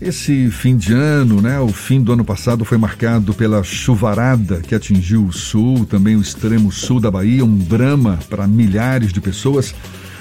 Esse 0.00 0.48
fim 0.52 0.76
de 0.76 0.92
ano, 0.92 1.42
né, 1.42 1.58
o 1.58 1.68
fim 1.68 2.00
do 2.00 2.12
ano 2.12 2.24
passado 2.24 2.64
foi 2.64 2.78
marcado 2.78 3.34
pela 3.34 3.64
chuvarada 3.64 4.60
que 4.60 4.72
atingiu 4.72 5.26
o 5.26 5.32
sul, 5.32 5.84
também 5.86 6.14
o 6.14 6.20
extremo 6.20 6.70
sul 6.70 7.00
da 7.00 7.10
Bahia, 7.10 7.44
um 7.44 7.58
drama 7.58 8.16
para 8.30 8.46
milhares 8.46 9.12
de 9.12 9.20
pessoas. 9.20 9.74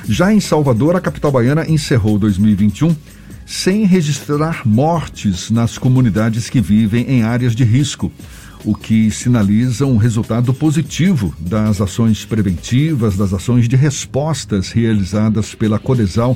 Já 0.09 0.33
em 0.33 0.39
Salvador, 0.39 0.95
a 0.95 1.01
capital 1.01 1.31
baiana 1.31 1.69
encerrou 1.69 2.17
2021 2.17 2.95
sem 3.45 3.85
registrar 3.85 4.63
mortes 4.65 5.51
nas 5.51 5.77
comunidades 5.77 6.49
que 6.49 6.59
vivem 6.59 7.05
em 7.07 7.21
áreas 7.21 7.55
de 7.55 7.63
risco, 7.63 8.11
o 8.65 8.73
que 8.73 9.11
sinaliza 9.11 9.85
um 9.85 9.97
resultado 9.97 10.55
positivo 10.55 11.35
das 11.39 11.79
ações 11.79 12.25
preventivas, 12.25 13.15
das 13.15 13.31
ações 13.31 13.69
de 13.69 13.75
respostas 13.75 14.71
realizadas 14.71 15.53
pela 15.53 15.77
Codesal, 15.77 16.35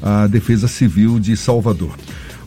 a 0.00 0.28
Defesa 0.28 0.68
Civil 0.68 1.18
de 1.18 1.36
Salvador. 1.36 1.96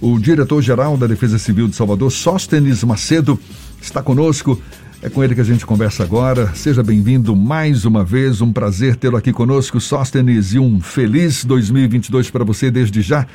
O 0.01 0.17
diretor-geral 0.17 0.95
da 0.95 1.05
Defesa 1.07 1.37
Civil 1.37 1.67
de 1.67 1.75
Salvador, 1.75 2.09
Sóstenes 2.09 2.81
Macedo, 2.85 3.37
está 3.81 4.01
conosco. 4.01 4.57
É 5.03 5.09
com 5.09 5.21
ele 5.21 5.35
que 5.35 5.41
a 5.41 5.43
gente 5.43 5.65
conversa 5.65 6.03
agora. 6.03 6.47
Seja 6.55 6.81
bem-vindo 6.81 7.35
mais 7.35 7.83
uma 7.83 8.01
vez. 8.01 8.39
Um 8.39 8.53
prazer 8.53 8.95
tê-lo 8.95 9.17
aqui 9.17 9.33
conosco, 9.33 9.77
Sóstenes, 9.81 10.53
e 10.53 10.59
um 10.59 10.79
feliz 10.79 11.43
2022 11.43 12.31
para 12.31 12.45
você 12.45 12.71
desde 12.71 13.01
já. 13.01 13.27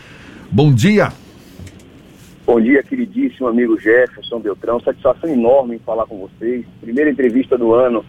Bom 0.50 0.72
dia. 0.72 1.12
Bom 2.46 2.58
dia, 2.58 2.83
queridíssimo 2.83 3.46
amigo 3.46 3.78
Jefferson 3.78 4.41
Beltrão. 4.41 4.80
Satisfação 4.80 5.28
enorme 5.28 5.77
em 5.77 5.80
falar 5.80 6.06
com 6.06 6.16
vocês. 6.16 6.64
Primeira 6.80 7.10
entrevista 7.10 7.58
do 7.58 7.74
ano, 7.74 8.02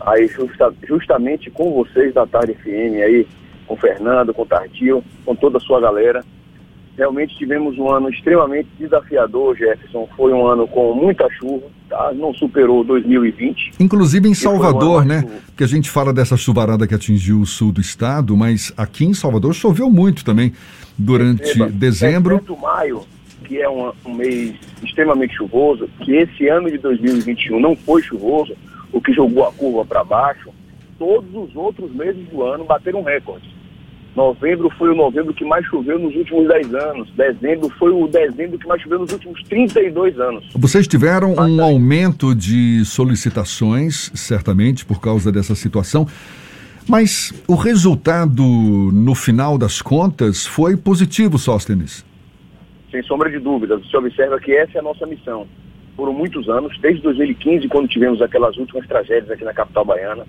aí 0.00 0.26
justa, 0.26 0.74
justamente 0.88 1.52
com 1.52 1.72
vocês 1.72 2.12
da 2.12 2.26
Tarde 2.26 2.54
FM, 2.54 2.98
aí 3.04 3.28
com 3.64 3.74
o 3.74 3.76
Fernando, 3.76 4.34
com 4.34 4.42
o 4.42 4.46
Tardio, 4.46 5.04
com 5.24 5.36
toda 5.36 5.58
a 5.58 5.60
sua 5.60 5.80
galera. 5.80 6.24
Realmente 6.96 7.36
tivemos 7.36 7.78
um 7.78 7.90
ano 7.90 8.08
extremamente 8.08 8.68
desafiador, 8.78 9.54
Jefferson. 9.54 10.08
Foi 10.16 10.32
um 10.32 10.46
ano 10.46 10.66
com 10.66 10.94
muita 10.94 11.28
chuva, 11.32 11.66
tá? 11.90 12.12
não 12.14 12.32
superou 12.32 12.82
2020. 12.82 13.72
Inclusive 13.78 14.28
em 14.28 14.34
Salvador, 14.34 15.02
um 15.02 15.06
né? 15.06 15.40
Que 15.54 15.62
a 15.62 15.66
gente 15.66 15.90
fala 15.90 16.12
dessa 16.12 16.36
chuvarada 16.38 16.86
que 16.86 16.94
atingiu 16.94 17.40
o 17.40 17.46
sul 17.46 17.70
do 17.70 17.82
estado, 17.82 18.34
mas 18.34 18.72
aqui 18.78 19.04
em 19.04 19.12
Salvador 19.12 19.52
choveu 19.54 19.90
muito 19.90 20.24
também 20.24 20.54
durante 20.96 21.42
Receba, 21.42 21.68
dezembro. 21.68 22.36
É 22.48 22.60
maio, 22.60 23.02
que 23.44 23.60
é 23.60 23.68
um, 23.68 23.92
um 24.06 24.14
mês 24.14 24.54
extremamente 24.82 25.34
chuvoso, 25.36 25.88
que 26.00 26.12
esse 26.12 26.48
ano 26.48 26.70
de 26.70 26.78
2021 26.78 27.60
não 27.60 27.76
foi 27.76 28.02
chuvoso, 28.02 28.54
o 28.90 29.00
que 29.02 29.12
jogou 29.12 29.46
a 29.46 29.52
curva 29.52 29.84
para 29.84 30.02
baixo, 30.02 30.50
todos 30.98 31.28
os 31.34 31.54
outros 31.54 31.92
meses 31.94 32.26
do 32.28 32.42
ano 32.42 32.64
bateram 32.64 33.02
recordes. 33.02 33.55
Novembro 34.16 34.70
foi 34.78 34.88
o 34.88 34.94
novembro 34.94 35.34
que 35.34 35.44
mais 35.44 35.66
choveu 35.66 35.98
nos 35.98 36.16
últimos 36.16 36.48
10 36.48 36.74
anos. 36.74 37.10
Dezembro 37.12 37.68
foi 37.78 37.92
o 37.92 38.08
dezembro 38.08 38.58
que 38.58 38.66
mais 38.66 38.80
choveu 38.80 39.00
nos 39.00 39.12
últimos 39.12 39.42
32 39.42 40.18
anos. 40.18 40.42
Vocês 40.54 40.88
tiveram 40.88 41.34
um 41.34 41.62
aumento 41.62 42.34
de 42.34 42.82
solicitações, 42.86 44.10
certamente, 44.14 44.86
por 44.86 45.02
causa 45.02 45.30
dessa 45.30 45.54
situação. 45.54 46.06
Mas 46.88 47.30
o 47.46 47.54
resultado, 47.56 48.42
no 48.42 49.14
final 49.14 49.58
das 49.58 49.82
contas, 49.82 50.46
foi 50.46 50.78
positivo, 50.78 51.36
Sóstenes? 51.36 52.02
Sem 52.90 53.02
sombra 53.02 53.30
de 53.30 53.38
dúvidas. 53.38 53.84
Você 53.84 53.98
observa 53.98 54.40
que 54.40 54.52
essa 54.52 54.78
é 54.78 54.80
a 54.80 54.84
nossa 54.84 55.04
missão. 55.04 55.46
Por 55.94 56.10
muitos 56.10 56.48
anos, 56.48 56.74
desde 56.80 57.02
2015, 57.02 57.68
quando 57.68 57.86
tivemos 57.86 58.22
aquelas 58.22 58.56
últimas 58.56 58.86
tragédias 58.86 59.30
aqui 59.30 59.44
na 59.44 59.52
capital 59.52 59.84
baiana, 59.84 60.24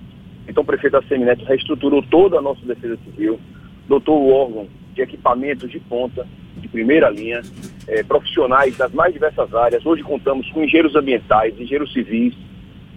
então 0.46 0.64
o 0.64 0.66
prefeito 0.66 0.98
Assemineto 0.98 1.46
reestruturou 1.46 2.02
toda 2.04 2.40
a 2.40 2.42
nossa 2.42 2.66
defesa 2.66 2.98
civil, 3.06 3.40
dotou 3.88 4.22
o 4.22 4.32
órgão 4.32 4.68
de 4.94 5.02
equipamentos 5.02 5.70
de 5.72 5.80
ponta, 5.80 6.28
de 6.58 6.68
primeira 6.68 7.10
linha, 7.10 7.42
é, 7.88 8.04
profissionais 8.04 8.76
das 8.78 8.92
mais 8.94 9.14
diversas 9.14 9.54
áreas. 9.54 9.86
Hoje 9.86 10.04
contamos 10.04 10.50
com 10.50 10.64
engenheiros 10.64 10.96
ambientais, 10.96 11.54
engenheiros 11.60 11.94
civis, 11.94 12.34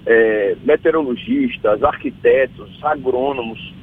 é, 0.07 0.57
meteorologistas, 0.65 1.83
arquitetos, 1.83 2.79
agrônomos, 2.83 3.75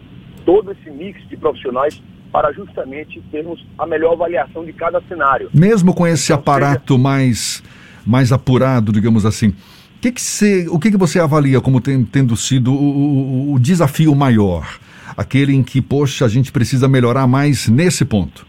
todo 0.46 0.72
esse 0.72 0.90
mix 0.90 1.28
de 1.30 1.38
profissionais 1.38 2.02
para 2.32 2.52
justamente 2.52 3.22
termos 3.32 3.66
a 3.78 3.86
melhor 3.86 4.14
avaliação 4.14 4.66
de 4.66 4.74
cada 4.74 5.02
cenário. 5.08 5.50
Mesmo 5.54 5.94
com 5.94 6.06
esse 6.06 6.34
aparato 6.34 6.94
seja... 6.94 7.04
mais, 7.04 7.64
mais 8.06 8.32
apurado, 8.32 8.92
digamos 8.92 9.26
assim, 9.26 9.54
que 10.02 10.12
que 10.12 10.22
você, 10.22 10.68
o 10.70 10.78
que, 10.78 10.92
que 10.92 10.98
você 10.98 11.20
avalia 11.20 11.62
como 11.62 11.82
tem, 11.82 12.04
tendo 12.04 12.36
sido 12.36 12.74
o, 12.74 12.76
o, 12.76 13.54
o 13.54 13.60
desafio 13.60 14.14
maior? 14.14 14.80
Aquele 15.18 15.54
em 15.54 15.64
que, 15.64 15.82
poxa, 15.82 16.26
a 16.26 16.30
gente 16.30 16.52
precisa 16.52 16.88
melhorar 16.88 17.26
mais 17.26 17.68
nesse 17.68 18.06
ponto? 18.06 18.46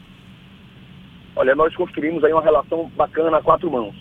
Olha, 1.34 1.54
nós 1.54 1.74
construímos 1.74 2.22
aí 2.22 2.32
uma 2.32 2.42
relação 2.42 2.90
bacana 2.94 3.38
a 3.38 3.42
quatro 3.42 3.70
mãos. 3.70 3.94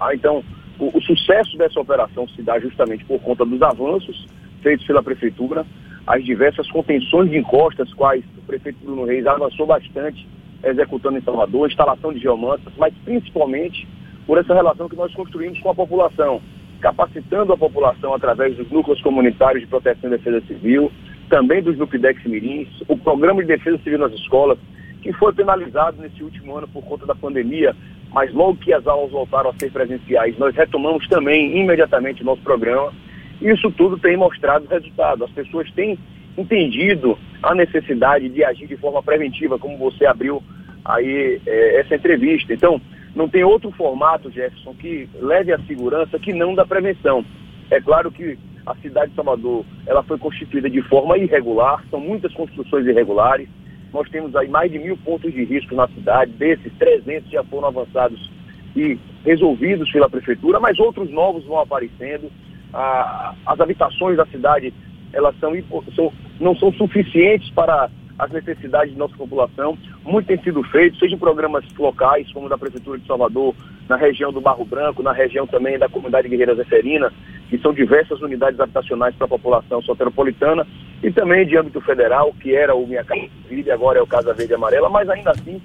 Ah, 0.00 0.14
então, 0.14 0.42
o, 0.78 0.96
o, 0.96 1.02
sucesso 1.02 1.56
dessa 1.58 1.78
operação 1.78 2.26
se 2.28 2.42
dá 2.42 2.58
justamente 2.58 3.04
por 3.04 3.20
conta 3.20 3.44
dos 3.44 3.60
avanços 3.60 4.26
feitos 4.62 4.86
pela 4.86 5.02
Prefeitura, 5.02 5.66
as 6.06 6.24
diversas 6.24 6.70
contenções 6.70 7.30
de 7.30 7.36
encostas, 7.36 7.92
quais 7.92 8.24
o 8.38 8.42
prefeito 8.42 8.78
Bruno 8.84 9.04
Reis 9.04 9.26
avançou 9.26 9.66
bastante 9.66 10.26
executando 10.62 11.18
em 11.18 11.22
Salvador, 11.22 11.68
instalação 11.68 12.12
de 12.12 12.20
geomantas, 12.20 12.72
mas 12.76 12.94
principalmente 13.04 13.86
por 14.26 14.38
essa 14.38 14.54
relação 14.54 14.88
que 14.88 14.96
nós 14.96 15.12
construímos 15.14 15.58
com 15.60 15.70
a 15.70 15.74
população, 15.74 16.40
capacitando 16.80 17.52
a 17.52 17.56
população 17.56 18.14
através 18.14 18.56
dos 18.56 18.70
núcleos 18.70 19.00
comunitários 19.02 19.62
de 19.62 19.68
proteção 19.68 20.10
e 20.10 20.16
defesa 20.16 20.40
civil, 20.46 20.90
também 21.28 21.62
dos 21.62 21.76
Nupidex 21.76 22.24
Mirins, 22.24 22.68
o 22.88 22.96
programa 22.96 23.42
de 23.42 23.48
defesa 23.48 23.78
civil 23.78 23.98
nas 23.98 24.12
escolas, 24.12 24.58
que 25.02 25.12
foi 25.12 25.32
penalizado 25.32 26.00
nesse 26.00 26.22
último 26.22 26.56
ano 26.56 26.68
por 26.68 26.82
conta 26.84 27.06
da 27.06 27.14
pandemia, 27.14 27.74
mas 28.12 28.32
logo 28.32 28.56
que 28.56 28.72
as 28.72 28.86
aulas 28.86 29.10
voltaram 29.10 29.50
a 29.50 29.54
ser 29.54 29.70
presenciais, 29.70 30.38
nós 30.38 30.54
retomamos 30.54 31.06
também 31.08 31.58
imediatamente 31.58 32.22
o 32.22 32.24
nosso 32.24 32.42
programa. 32.42 32.92
E 33.40 33.50
isso 33.50 33.70
tudo 33.72 33.98
tem 33.98 34.16
mostrado 34.16 34.66
resultado. 34.66 35.24
As 35.24 35.30
pessoas 35.30 35.70
têm 35.72 35.98
entendido 36.36 37.18
a 37.42 37.54
necessidade 37.54 38.28
de 38.28 38.42
agir 38.42 38.66
de 38.66 38.76
forma 38.76 39.02
preventiva, 39.02 39.58
como 39.58 39.76
você 39.76 40.06
abriu 40.06 40.42
aí 40.84 41.40
é, 41.46 41.80
essa 41.80 41.94
entrevista. 41.94 42.54
Então, 42.54 42.80
não 43.14 43.28
tem 43.28 43.44
outro 43.44 43.70
formato, 43.72 44.30
Jefferson, 44.30 44.74
que 44.74 45.08
leve 45.20 45.52
a 45.52 45.58
segurança 45.60 46.18
que 46.18 46.32
não 46.32 46.54
da 46.54 46.66
prevenção. 46.66 47.24
É 47.70 47.80
claro 47.80 48.10
que 48.10 48.38
a 48.66 48.74
cidade 48.76 49.10
de 49.10 49.16
Salvador 49.16 49.64
ela 49.86 50.02
foi 50.02 50.18
constituída 50.18 50.68
de 50.68 50.82
forma 50.82 51.16
irregular, 51.16 51.82
são 51.90 52.00
muitas 52.00 52.34
construções 52.34 52.86
irregulares. 52.86 53.48
Nós 53.92 54.08
temos 54.10 54.34
aí 54.34 54.48
mais 54.48 54.70
de 54.70 54.78
mil 54.78 54.96
pontos 54.98 55.32
de 55.32 55.44
risco 55.44 55.74
na 55.74 55.86
cidade, 55.88 56.32
desses 56.32 56.72
300 56.78 57.30
já 57.30 57.44
foram 57.44 57.68
avançados 57.68 58.30
e 58.74 58.98
resolvidos 59.24 59.90
pela 59.90 60.10
prefeitura, 60.10 60.60
mas 60.60 60.78
outros 60.78 61.10
novos 61.10 61.44
vão 61.44 61.60
aparecendo. 61.60 62.30
Ah, 62.74 63.34
as 63.46 63.60
habitações 63.60 64.16
da 64.16 64.26
cidade 64.26 64.74
elas 65.12 65.34
são, 65.38 65.52
são, 65.94 66.12
não 66.40 66.54
são 66.56 66.72
suficientes 66.72 67.48
para 67.50 67.88
as 68.18 68.30
necessidades 68.30 68.92
de 68.92 68.98
nossa 68.98 69.16
população. 69.16 69.78
Muito 70.04 70.26
tem 70.26 70.42
sido 70.42 70.62
feito, 70.64 70.98
seja 70.98 71.14
em 71.14 71.18
programas 71.18 71.64
locais, 71.78 72.30
como 72.32 72.48
da 72.48 72.58
Prefeitura 72.58 72.98
de 72.98 73.06
Salvador, 73.06 73.54
na 73.88 73.96
região 73.96 74.32
do 74.32 74.40
Barro 74.40 74.64
Branco, 74.64 75.02
na 75.02 75.12
região 75.12 75.46
também 75.46 75.78
da 75.78 75.88
comunidade 75.88 76.28
Guerreira 76.28 76.54
Zeferina, 76.54 77.12
que 77.48 77.58
são 77.58 77.72
diversas 77.72 78.20
unidades 78.20 78.58
habitacionais 78.58 79.14
para 79.14 79.26
a 79.26 79.28
população 79.28 79.80
soteropolitana, 79.82 80.66
e 81.02 81.10
também 81.10 81.46
de 81.46 81.56
âmbito 81.56 81.80
federal, 81.80 82.34
que 82.40 82.54
era 82.54 82.74
o 82.74 82.86
Minha 82.86 83.04
Casa 83.04 83.28
Verde, 83.48 83.70
agora 83.70 83.98
é 83.98 84.02
o 84.02 84.06
Casa 84.06 84.34
Verde 84.34 84.54
Amarela, 84.54 84.88
mas 84.88 85.08
ainda 85.08 85.30
assim, 85.30 85.60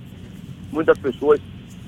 muitas 0.71 0.97
pessoas, 0.99 1.39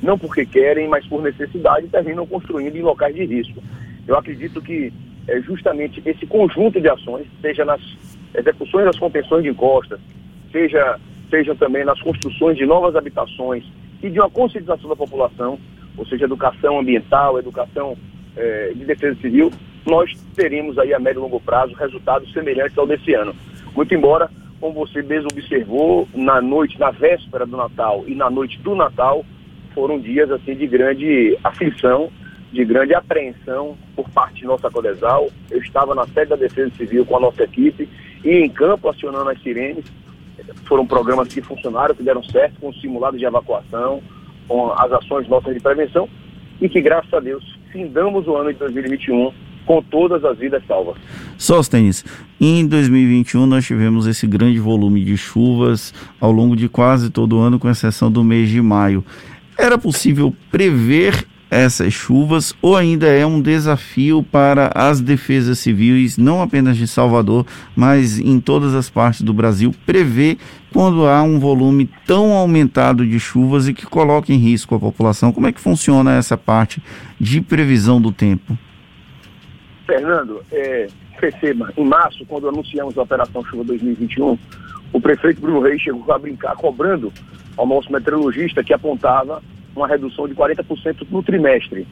não 0.02 0.18
porque 0.18 0.46
querem, 0.46 0.88
mas 0.88 1.06
por 1.06 1.22
necessidade, 1.22 1.88
terminam 1.88 2.26
construindo 2.26 2.76
em 2.76 2.82
locais 2.82 3.14
de 3.14 3.26
risco. 3.26 3.62
Eu 4.08 4.18
acredito 4.18 4.62
que 4.62 4.92
é 5.28 5.40
justamente 5.42 6.02
esse 6.06 6.26
conjunto 6.26 6.82
de 6.82 6.90
ações, 6.90 7.28
seja 7.42 7.64
nas 7.64 7.82
execuções 8.36 8.86
das 8.86 8.98
contenções 8.98 9.44
de 9.44 9.50
encostas, 9.50 10.00
seja, 10.52 11.00
seja 11.30 11.56
também 11.56 11.86
nas 11.86 12.02
construções 12.02 12.58
de 12.58 12.66
novas 12.66 12.96
habitações 12.96 13.64
e 14.02 14.10
de 14.10 14.20
uma 14.20 14.30
conscientização 14.30 14.90
da 14.90 14.96
população, 14.96 15.60
ou 15.98 16.06
seja, 16.06 16.26
educação 16.26 16.80
ambiental, 16.80 17.38
educação 17.38 17.98
é, 18.36 18.72
de 18.76 18.86
defesa 18.86 19.20
civil, 19.22 19.52
nós 19.86 20.12
teremos 20.36 20.78
aí 20.78 20.94
a 20.94 21.00
médio 21.00 21.20
e 21.20 21.24
longo 21.24 21.40
prazo 21.40 21.74
resultados 21.74 22.32
semelhantes 22.32 22.78
ao 22.78 22.88
desse 22.88 23.14
ano. 23.14 23.36
Muito 23.76 23.94
embora, 23.94 24.30
como 24.60 24.74
você 24.74 25.02
mesmo 25.02 25.28
observou, 25.32 26.08
na 26.14 26.42
noite, 26.42 26.80
na 26.80 26.92
véspera 26.92 27.46
do 27.46 27.58
Natal 27.58 28.04
e 28.08 28.16
na 28.16 28.30
noite 28.30 28.60
do 28.60 28.76
Natal, 28.76 29.26
foram 29.74 30.00
dias 30.00 30.32
assim 30.32 30.56
de 30.56 30.68
grande 30.68 31.38
aflição, 31.44 32.10
de 32.52 32.64
grande 32.64 32.94
apreensão 32.94 33.76
por 33.96 34.10
parte 34.10 34.42
de 34.42 34.46
nossa 34.46 34.70
Codesal. 34.70 35.30
Eu 35.50 35.60
estava 35.60 35.94
na 35.96 36.06
sede 36.08 36.30
da 36.30 36.36
Defesa 36.36 36.72
Civil 36.76 37.06
com 37.06 37.18
a 37.18 37.20
nossa 37.20 37.44
equipe 37.44 37.90
e 38.24 38.30
em 38.30 38.50
campo 38.50 38.88
acionando 38.88 39.30
as 39.30 39.42
sirenes. 39.42 39.86
Foram 40.66 40.86
programas 40.86 41.28
que 41.28 41.42
funcionaram, 41.42 41.96
que 41.96 42.04
deram 42.04 42.24
certo, 42.24 42.60
com 42.60 42.72
simulados 42.74 43.20
de 43.20 43.26
evacuação, 43.26 44.02
com 44.48 44.72
as 44.74 44.92
ações 44.92 45.28
nossas 45.28 45.54
de 45.54 45.60
prevenção 45.60 46.08
e 46.62 46.70
que, 46.70 46.82
graças 46.82 47.14
a 47.14 47.20
Deus, 47.20 47.44
findamos 47.72 48.28
o 48.28 48.36
ano 48.36 48.54
de 48.54 48.60
2021 48.60 49.32
com 49.66 49.82
todas 49.82 50.24
as 50.26 50.38
vidas 50.38 50.62
salvas. 50.68 50.96
Sóstenes, 51.38 52.06
em 52.40 52.66
2021 52.68 53.46
nós 53.46 53.66
tivemos 53.66 54.08
esse 54.08 54.28
grande 54.28 54.60
volume 54.60 55.04
de 55.04 55.18
chuvas 55.18 55.94
ao 56.20 56.32
longo 56.32 56.56
de 56.56 56.68
quase 56.68 57.10
todo 57.10 57.38
o 57.38 57.40
ano, 57.40 57.60
com 57.60 57.70
exceção 57.70 58.12
do 58.12 58.24
mês 58.24 58.50
de 58.50 58.62
maio. 58.62 59.04
Era 59.58 59.78
possível 59.78 60.34
prever 60.52 61.26
essas 61.50 61.94
chuvas 61.94 62.54
ou 62.62 62.76
ainda 62.76 63.06
é 63.06 63.26
um 63.26 63.40
desafio 63.40 64.24
para 64.24 64.72
as 64.74 65.00
defesas 65.00 65.60
civis, 65.60 66.18
não 66.18 66.42
apenas 66.42 66.76
de 66.76 66.88
Salvador, 66.88 67.46
mas 67.76 68.20
em 68.20 68.40
todas 68.40 68.74
as 68.74 68.90
partes 68.90 69.22
do 69.22 69.34
Brasil, 69.34 69.74
prever 69.86 70.38
quando 70.74 71.06
há 71.06 71.22
um 71.22 71.40
volume 71.40 71.88
tão 72.06 72.32
aumentado 72.34 73.06
de 73.06 73.20
chuvas 73.20 73.68
e 73.68 73.74
que 73.74 73.86
coloca 73.86 74.34
em 74.34 74.38
risco 74.38 74.74
a 74.74 74.80
população? 74.80 75.32
Como 75.32 75.46
é 75.46 75.52
que 75.52 75.62
funciona 75.62 76.16
essa 76.16 76.36
parte 76.36 76.82
de 77.20 77.40
previsão 77.40 78.02
do 78.02 78.12
tempo? 78.12 78.58
Fernando, 79.86 80.42
é, 80.52 80.88
perceba, 81.20 81.72
em 81.78 81.86
março, 81.86 82.26
quando 82.26 82.50
anunciamos 82.50 82.98
a 82.98 83.04
Operação 83.04 83.46
Chuva 83.46 83.64
2021, 83.66 84.38
o 84.92 85.00
prefeito 85.00 85.40
Bruno 85.40 85.62
Reis 85.62 85.82
chegou 85.82 86.12
a 86.14 86.18
brincar 86.18 86.56
cobrando 86.56 87.14
ao 87.56 87.68
nosso 87.68 87.92
meteorologista 87.92 88.64
que 88.64 88.74
apontava 88.74 89.42
uma 89.76 89.88
redução 89.88 90.28
de 90.28 90.34
40% 90.34 91.08
no 91.10 91.22
trimestre. 91.22 91.88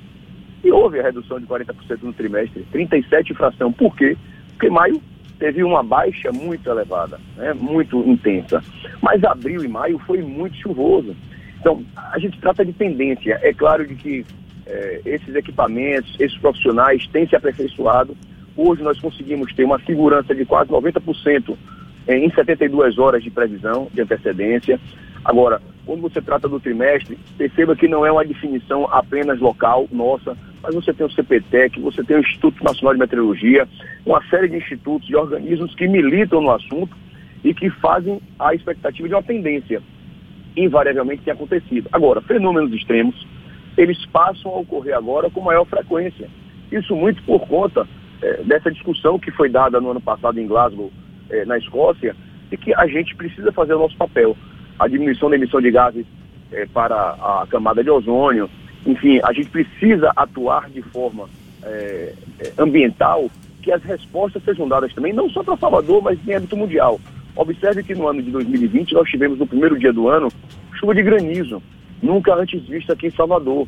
E 0.63 0.71
houve 0.71 0.99
a 0.99 1.03
redução 1.03 1.39
de 1.39 1.45
40% 1.45 2.01
no 2.01 2.13
trimestre, 2.13 2.65
37 2.71 3.33
fração. 3.33 3.71
Por 3.71 3.95
quê? 3.95 4.17
Porque 4.49 4.69
maio 4.69 5.01
teve 5.41 5.63
uma 5.63 5.81
baixa 5.81 6.31
muito 6.31 6.69
elevada, 6.69 7.19
né? 7.35 7.51
muito 7.51 7.97
intensa. 8.07 8.63
Mas 9.01 9.23
abril 9.23 9.65
e 9.65 9.67
maio 9.67 9.97
foi 10.05 10.21
muito 10.21 10.55
chuvoso. 10.57 11.15
Então, 11.59 11.83
a 11.95 12.19
gente 12.19 12.39
trata 12.39 12.63
de 12.63 12.71
tendência. 12.71 13.39
É 13.41 13.51
claro 13.51 13.87
de 13.87 13.95
que 13.95 14.25
é, 14.67 15.01
esses 15.03 15.33
equipamentos, 15.33 16.15
esses 16.19 16.37
profissionais 16.37 17.07
têm 17.07 17.27
se 17.27 17.35
aperfeiçoado. 17.35 18.15
Hoje 18.55 18.83
nós 18.83 18.99
conseguimos 18.99 19.51
ter 19.55 19.63
uma 19.63 19.79
segurança 19.81 20.35
de 20.35 20.45
quase 20.45 20.69
90% 20.69 21.57
em 22.07 22.29
72 22.29 22.99
horas 22.99 23.23
de 23.23 23.31
previsão, 23.31 23.87
de 23.91 24.01
antecedência. 24.01 24.79
Agora, 25.25 25.59
quando 25.87 26.01
você 26.01 26.21
trata 26.21 26.47
do 26.47 26.59
trimestre, 26.59 27.17
perceba 27.35 27.75
que 27.75 27.87
não 27.87 28.05
é 28.05 28.11
uma 28.11 28.23
definição 28.23 28.87
apenas 28.91 29.39
local, 29.39 29.87
nossa, 29.91 30.37
mas 30.61 30.75
você 30.75 30.93
tem 30.93 31.05
o 31.05 31.11
CPTEC, 31.11 31.79
você 31.79 32.03
tem 32.03 32.17
o 32.17 32.19
Instituto 32.19 32.63
Nacional 32.63 32.93
de 32.93 32.99
Meteorologia, 32.99 33.67
uma 34.05 34.23
série 34.29 34.47
de 34.47 34.57
institutos 34.57 35.09
e 35.09 35.15
organismos 35.15 35.73
que 35.75 35.87
militam 35.87 36.41
no 36.41 36.51
assunto 36.51 36.95
e 37.43 37.53
que 37.53 37.69
fazem 37.69 38.21
a 38.39 38.53
expectativa 38.53 39.07
de 39.07 39.13
uma 39.13 39.23
tendência. 39.23 39.81
Invariavelmente 40.55 41.23
tem 41.23 41.33
acontecido. 41.33 41.89
Agora, 41.91 42.21
fenômenos 42.21 42.73
extremos, 42.73 43.15
eles 43.77 44.05
passam 44.07 44.51
a 44.51 44.59
ocorrer 44.59 44.95
agora 44.95 45.29
com 45.29 45.41
maior 45.41 45.65
frequência. 45.65 46.29
Isso 46.71 46.95
muito 46.95 47.21
por 47.23 47.47
conta 47.47 47.87
é, 48.21 48.43
dessa 48.43 48.71
discussão 48.71 49.17
que 49.17 49.31
foi 49.31 49.49
dada 49.49 49.81
no 49.81 49.91
ano 49.91 50.01
passado 50.01 50.39
em 50.39 50.47
Glasgow, 50.47 50.91
é, 51.29 51.45
na 51.45 51.57
Escócia, 51.57 52.15
e 52.51 52.57
que 52.57 52.73
a 52.75 52.85
gente 52.85 53.15
precisa 53.15 53.51
fazer 53.51 53.73
o 53.73 53.79
nosso 53.79 53.97
papel 53.97 54.35
a 54.81 54.87
diminuição 54.87 55.29
da 55.29 55.35
emissão 55.35 55.61
de 55.61 55.69
gases 55.69 56.05
é, 56.51 56.65
para 56.65 56.95
a 56.95 57.45
camada 57.49 57.83
de 57.83 57.89
ozônio. 57.89 58.49
Enfim, 58.85 59.19
a 59.23 59.31
gente 59.33 59.49
precisa 59.49 60.11
atuar 60.15 60.69
de 60.69 60.81
forma 60.81 61.29
é, 61.63 62.13
ambiental 62.57 63.29
que 63.61 63.71
as 63.71 63.83
respostas 63.83 64.43
sejam 64.43 64.67
dadas 64.67 64.93
também, 64.93 65.13
não 65.13 65.29
só 65.29 65.43
para 65.43 65.57
Salvador, 65.57 66.01
mas 66.01 66.19
em 66.27 66.33
âmbito 66.33 66.57
mundial. 66.57 66.99
Observe 67.35 67.83
que 67.83 67.93
no 67.93 68.07
ano 68.07 68.21
de 68.21 68.31
2020 68.31 68.93
nós 68.93 69.09
tivemos 69.09 69.37
no 69.37 69.47
primeiro 69.47 69.77
dia 69.77 69.93
do 69.93 70.09
ano 70.09 70.29
chuva 70.79 70.95
de 70.95 71.03
granizo, 71.03 71.61
nunca 72.01 72.33
antes 72.33 72.61
vista 72.63 72.93
aqui 72.93 73.07
em 73.07 73.11
Salvador. 73.11 73.67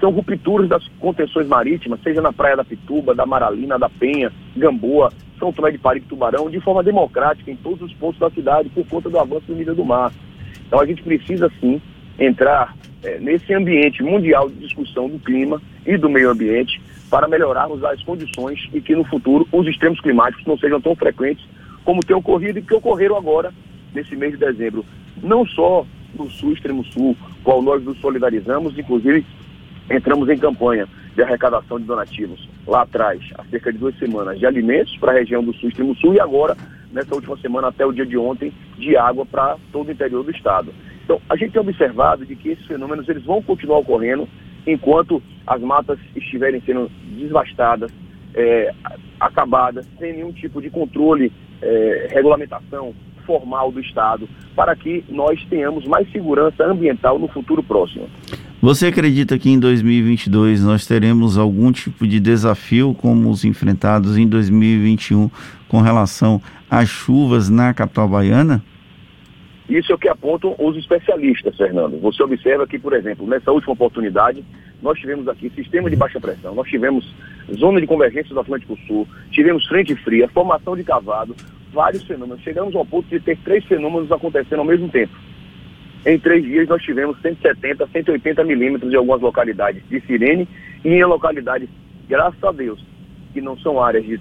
São 0.00 0.10
rupturas 0.10 0.68
das 0.68 0.86
contenções 0.98 1.46
marítimas, 1.46 2.00
seja 2.02 2.20
na 2.20 2.32
Praia 2.32 2.56
da 2.56 2.64
Pituba, 2.64 3.14
da 3.14 3.24
Maralina, 3.24 3.78
da 3.78 3.88
Penha, 3.88 4.32
Gamboa, 4.56 5.12
São 5.38 5.52
Tomé 5.52 5.70
de 5.70 5.78
Parique, 5.78 6.06
Tubarão, 6.06 6.50
de 6.50 6.60
forma 6.60 6.82
democrática 6.82 7.50
em 7.50 7.56
todos 7.56 7.80
os 7.82 7.92
pontos 7.94 8.18
da 8.18 8.30
cidade 8.30 8.68
por 8.70 8.86
conta 8.86 9.08
do 9.08 9.18
avanço 9.18 9.46
do 9.46 9.54
nível 9.54 9.74
do 9.74 9.84
mar. 9.84 10.12
Então 10.66 10.80
a 10.80 10.86
gente 10.86 11.02
precisa 11.02 11.50
sim 11.60 11.80
entrar 12.18 12.74
é, 13.02 13.18
nesse 13.18 13.52
ambiente 13.52 14.02
mundial 14.02 14.48
de 14.48 14.56
discussão 14.56 15.08
do 15.08 15.18
clima 15.18 15.60
e 15.86 15.96
do 15.96 16.08
meio 16.08 16.30
ambiente 16.30 16.80
para 17.10 17.28
melhorarmos 17.28 17.84
as 17.84 18.02
condições 18.02 18.68
e 18.72 18.80
que 18.80 18.94
no 18.94 19.04
futuro 19.04 19.46
os 19.52 19.66
extremos 19.66 20.00
climáticos 20.00 20.46
não 20.46 20.58
sejam 20.58 20.80
tão 20.80 20.94
frequentes 20.96 21.44
como 21.84 22.04
tem 22.04 22.16
ocorrido 22.16 22.58
e 22.58 22.62
que 22.62 22.74
ocorreram 22.74 23.16
agora 23.16 23.52
nesse 23.94 24.16
mês 24.16 24.32
de 24.32 24.38
dezembro. 24.38 24.84
Não 25.22 25.46
só 25.46 25.86
no 26.18 26.28
sul, 26.30 26.52
extremo 26.52 26.84
sul, 26.84 27.16
qual 27.44 27.62
nós 27.62 27.82
nos 27.84 27.98
solidarizamos, 28.00 28.76
inclusive 28.78 29.24
entramos 29.88 30.28
em 30.28 30.36
campanha 30.36 30.88
de 31.14 31.22
arrecadação 31.22 31.78
de 31.78 31.86
donativos 31.86 32.48
lá 32.66 32.82
atrás, 32.82 33.20
há 33.38 33.44
cerca 33.44 33.72
de 33.72 33.78
duas 33.78 33.96
semanas, 33.98 34.38
de 34.38 34.46
alimentos 34.46 34.96
para 34.98 35.12
a 35.12 35.14
região 35.14 35.42
do 35.42 35.54
sul, 35.54 35.68
extremo 35.68 35.94
sul, 35.96 36.14
e 36.14 36.20
agora 36.20 36.56
nessa 36.92 37.14
última 37.14 37.36
semana 37.38 37.68
até 37.68 37.86
o 37.86 37.92
dia 37.92 38.04
de 38.04 38.18
ontem 38.18 38.52
de 38.76 38.96
água 38.96 39.24
para 39.24 39.56
todo 39.72 39.88
o 39.88 39.92
interior 39.92 40.24
do 40.24 40.30
estado. 40.30 40.72
Então, 41.06 41.20
a 41.28 41.36
gente 41.36 41.52
tem 41.52 41.60
observado 41.60 42.26
de 42.26 42.34
que 42.34 42.48
esses 42.48 42.66
fenômenos 42.66 43.08
eles 43.08 43.24
vão 43.24 43.40
continuar 43.40 43.78
ocorrendo 43.78 44.28
enquanto 44.66 45.22
as 45.46 45.62
matas 45.62 46.00
estiverem 46.16 46.60
sendo 46.66 46.90
devastadas, 47.16 47.92
é, 48.34 48.74
acabadas, 49.20 49.86
sem 50.00 50.14
nenhum 50.14 50.32
tipo 50.32 50.60
de 50.60 50.68
controle, 50.68 51.32
é, 51.62 52.08
regulamentação 52.10 52.92
formal 53.24 53.70
do 53.70 53.80
Estado, 53.80 54.28
para 54.56 54.74
que 54.74 55.04
nós 55.08 55.40
tenhamos 55.48 55.86
mais 55.86 56.10
segurança 56.10 56.64
ambiental 56.64 57.20
no 57.20 57.28
futuro 57.28 57.62
próximo. 57.62 58.08
Você 58.60 58.86
acredita 58.86 59.38
que 59.38 59.48
em 59.48 59.60
2022 59.60 60.64
nós 60.64 60.86
teremos 60.86 61.38
algum 61.38 61.70
tipo 61.70 62.06
de 62.06 62.18
desafio 62.18 62.94
como 62.94 63.30
os 63.30 63.44
enfrentados 63.44 64.18
em 64.18 64.26
2021 64.26 65.30
com 65.68 65.80
relação 65.80 66.42
às 66.68 66.88
chuvas 66.88 67.48
na 67.48 67.72
capital 67.72 68.08
baiana? 68.08 68.60
Isso 69.68 69.90
é 69.90 69.94
o 69.94 69.98
que 69.98 70.08
apontam 70.08 70.54
os 70.58 70.76
especialistas, 70.76 71.56
Fernando. 71.56 72.00
Você 72.00 72.22
observa 72.22 72.66
que, 72.66 72.78
por 72.78 72.92
exemplo, 72.92 73.26
nessa 73.26 73.50
última 73.50 73.72
oportunidade, 73.72 74.44
nós 74.80 74.98
tivemos 74.98 75.26
aqui 75.26 75.50
sistema 75.50 75.90
de 75.90 75.96
baixa 75.96 76.20
pressão, 76.20 76.54
nós 76.54 76.68
tivemos 76.68 77.12
zona 77.54 77.80
de 77.80 77.86
convergência 77.86 78.32
do 78.32 78.40
Atlântico 78.40 78.78
Sul, 78.86 79.08
tivemos 79.30 79.66
frente 79.66 79.94
fria, 79.96 80.28
formação 80.28 80.76
de 80.76 80.84
cavado, 80.84 81.34
vários 81.72 82.04
fenômenos. 82.04 82.42
Chegamos 82.42 82.74
ao 82.76 82.86
ponto 82.86 83.08
de 83.08 83.18
ter 83.18 83.36
três 83.38 83.64
fenômenos 83.64 84.12
acontecendo 84.12 84.60
ao 84.60 84.64
mesmo 84.64 84.88
tempo. 84.88 85.12
Em 86.04 86.18
três 86.18 86.44
dias 86.44 86.68
nós 86.68 86.82
tivemos 86.82 87.20
170, 87.20 87.88
180 87.88 88.44
milímetros 88.44 88.92
em 88.92 88.96
algumas 88.96 89.20
localidades 89.20 89.82
de 89.88 90.00
Sirene 90.02 90.48
e 90.84 90.88
em 90.90 91.04
localidades, 91.04 91.68
graças 92.08 92.42
a 92.44 92.52
Deus, 92.52 92.80
que 93.32 93.40
não 93.40 93.58
são 93.58 93.82
áreas 93.82 94.04
de 94.04 94.20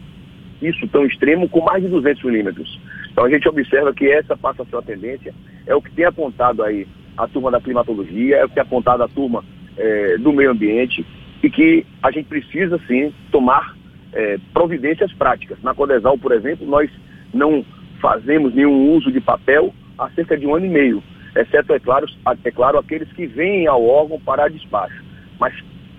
isso 0.62 0.88
tão 0.88 1.06
extremo, 1.06 1.48
com 1.50 1.62
mais 1.62 1.84
de 1.84 1.90
200 1.90 2.24
milímetros. 2.24 2.80
Então 3.16 3.24
a 3.24 3.30
gente 3.30 3.48
observa 3.48 3.94
que 3.94 4.12
essa 4.12 4.36
passa 4.36 4.64
a 4.64 4.66
ser 4.66 4.76
a 4.76 4.82
tendência, 4.82 5.34
é 5.66 5.74
o 5.74 5.82
que 5.82 5.90
tem 5.90 6.04
apontado 6.04 6.62
aí 6.62 6.86
a 7.16 7.26
turma 7.26 7.50
da 7.50 7.62
climatologia, 7.62 8.36
é 8.36 8.44
o 8.44 8.50
que 8.50 8.56
tem 8.56 8.62
apontado 8.62 9.02
a 9.04 9.08
turma 9.08 9.42
é, 9.78 10.18
do 10.18 10.34
meio 10.34 10.52
ambiente 10.52 11.06
e 11.42 11.50
que 11.50 11.86
a 12.04 12.12
gente 12.12 12.26
precisa 12.26 12.78
sim 12.86 13.14
tomar 13.32 13.74
é, 14.12 14.38
providências 14.54 15.14
práticas. 15.14 15.58
Na 15.64 15.74
Codesal, 15.74 16.18
por 16.18 16.34
exemplo, 16.34 16.68
nós 16.68 16.92
não 17.34 17.64
fazemos 18.02 18.54
nenhum 18.54 18.92
uso 18.92 19.10
de 19.10 19.22
papel 19.22 19.74
há 19.98 20.10
cerca 20.10 20.38
de 20.38 20.46
um 20.46 20.54
ano 20.54 20.66
e 20.66 20.70
meio, 20.70 21.02
exceto, 21.38 21.72
é 21.72 21.80
claro, 21.80 22.06
é 22.44 22.52
claro 22.52 22.78
aqueles 22.78 23.10
que 23.14 23.26
vêm 23.26 23.66
ao 23.66 23.82
órgão 23.82 24.20
para 24.20 24.50
despacho. 24.50 25.02
Mas 25.40 25.54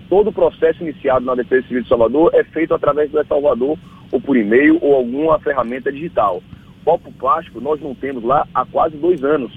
todo 0.07 0.29
o 0.29 0.33
processo 0.33 0.83
iniciado 0.83 1.25
na 1.25 1.33
Defesa 1.33 1.65
Civil 1.67 1.81
de 1.81 1.89
Salvador 1.89 2.29
é 2.35 2.43
feito 2.43 2.75
através 2.75 3.09
do 3.09 3.25
Salvador 3.25 3.75
ou 4.11 4.21
por 4.21 4.37
e-mail 4.37 4.77
ou 4.83 4.93
alguma 4.93 5.39
ferramenta 5.39 5.91
digital. 5.91 6.43
Copo 6.87 7.11
plástico 7.11 7.59
nós 7.59 7.81
não 7.81 7.93
temos 7.93 8.23
lá 8.23 8.47
há 8.55 8.63
quase 8.65 8.95
dois 8.95 9.21
anos. 9.21 9.51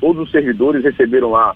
Todos 0.00 0.22
os 0.22 0.30
servidores 0.30 0.82
receberam 0.82 1.30
lá 1.30 1.54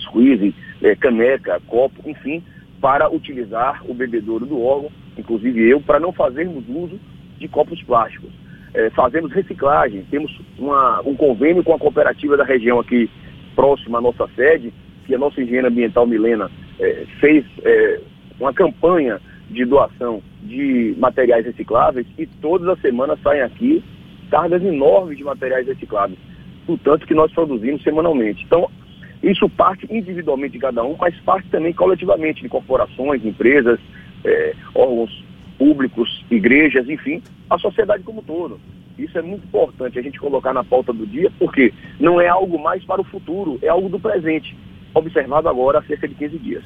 squeeze, 0.00 0.54
é, 0.82 0.94
caneca, 0.94 1.58
copo, 1.66 2.06
enfim, 2.06 2.44
para 2.78 3.08
utilizar 3.08 3.80
o 3.88 3.94
bebedouro 3.94 4.44
do 4.44 4.60
órgão, 4.60 4.92
inclusive 5.16 5.66
eu, 5.66 5.80
para 5.80 5.98
não 5.98 6.12
fazermos 6.12 6.62
uso 6.68 7.00
de 7.38 7.48
copos 7.48 7.82
plásticos. 7.84 8.30
É, 8.74 8.90
fazemos 8.90 9.32
reciclagem, 9.32 10.04
temos 10.10 10.38
uma, 10.58 11.00
um 11.06 11.16
convênio 11.16 11.64
com 11.64 11.72
a 11.72 11.78
cooperativa 11.78 12.36
da 12.36 12.44
região 12.44 12.78
aqui 12.78 13.08
próxima 13.56 13.96
à 13.96 14.02
nossa 14.02 14.28
sede, 14.36 14.74
que 15.06 15.14
a 15.14 15.18
nossa 15.18 15.40
engenheira 15.40 15.68
ambiental 15.68 16.06
Milena 16.06 16.50
é, 16.78 17.06
fez 17.18 17.46
é, 17.62 17.98
uma 18.38 18.52
campanha 18.52 19.18
de 19.48 19.64
doação 19.64 20.22
de 20.42 20.94
materiais 20.98 21.46
recicláveis 21.46 22.06
e 22.18 22.26
todas 22.26 22.68
as 22.68 22.78
semanas 22.82 23.18
saem 23.22 23.40
aqui 23.40 23.82
cargas 24.30 24.62
enormes 24.62 25.18
de 25.18 25.24
materiais 25.24 25.66
recicláveis, 25.66 26.18
o 26.66 26.76
tanto 26.78 27.06
que 27.06 27.14
nós 27.14 27.32
produzimos 27.32 27.82
semanalmente. 27.82 28.44
Então, 28.44 28.70
isso 29.22 29.48
parte 29.48 29.86
individualmente 29.90 30.52
de 30.52 30.58
cada 30.58 30.84
um, 30.84 30.96
mas 30.98 31.18
parte 31.20 31.48
também 31.48 31.72
coletivamente 31.72 32.42
de 32.42 32.48
corporações, 32.48 33.24
empresas, 33.24 33.78
é, 34.24 34.54
órgãos 34.74 35.24
públicos, 35.58 36.24
igrejas, 36.30 36.88
enfim, 36.88 37.22
a 37.48 37.58
sociedade 37.58 38.02
como 38.02 38.20
um 38.20 38.24
todo. 38.24 38.60
Isso 38.98 39.18
é 39.18 39.22
muito 39.22 39.44
importante 39.44 39.98
a 39.98 40.02
gente 40.02 40.20
colocar 40.20 40.52
na 40.52 40.62
pauta 40.62 40.92
do 40.92 41.06
dia, 41.06 41.30
porque 41.38 41.72
não 41.98 42.20
é 42.20 42.28
algo 42.28 42.58
mais 42.58 42.84
para 42.84 43.00
o 43.00 43.04
futuro, 43.04 43.58
é 43.62 43.68
algo 43.68 43.88
do 43.88 43.98
presente 43.98 44.56
observado 44.94 45.48
agora 45.48 45.80
há 45.80 45.82
cerca 45.82 46.06
de 46.06 46.14
15 46.14 46.38
dias. 46.38 46.64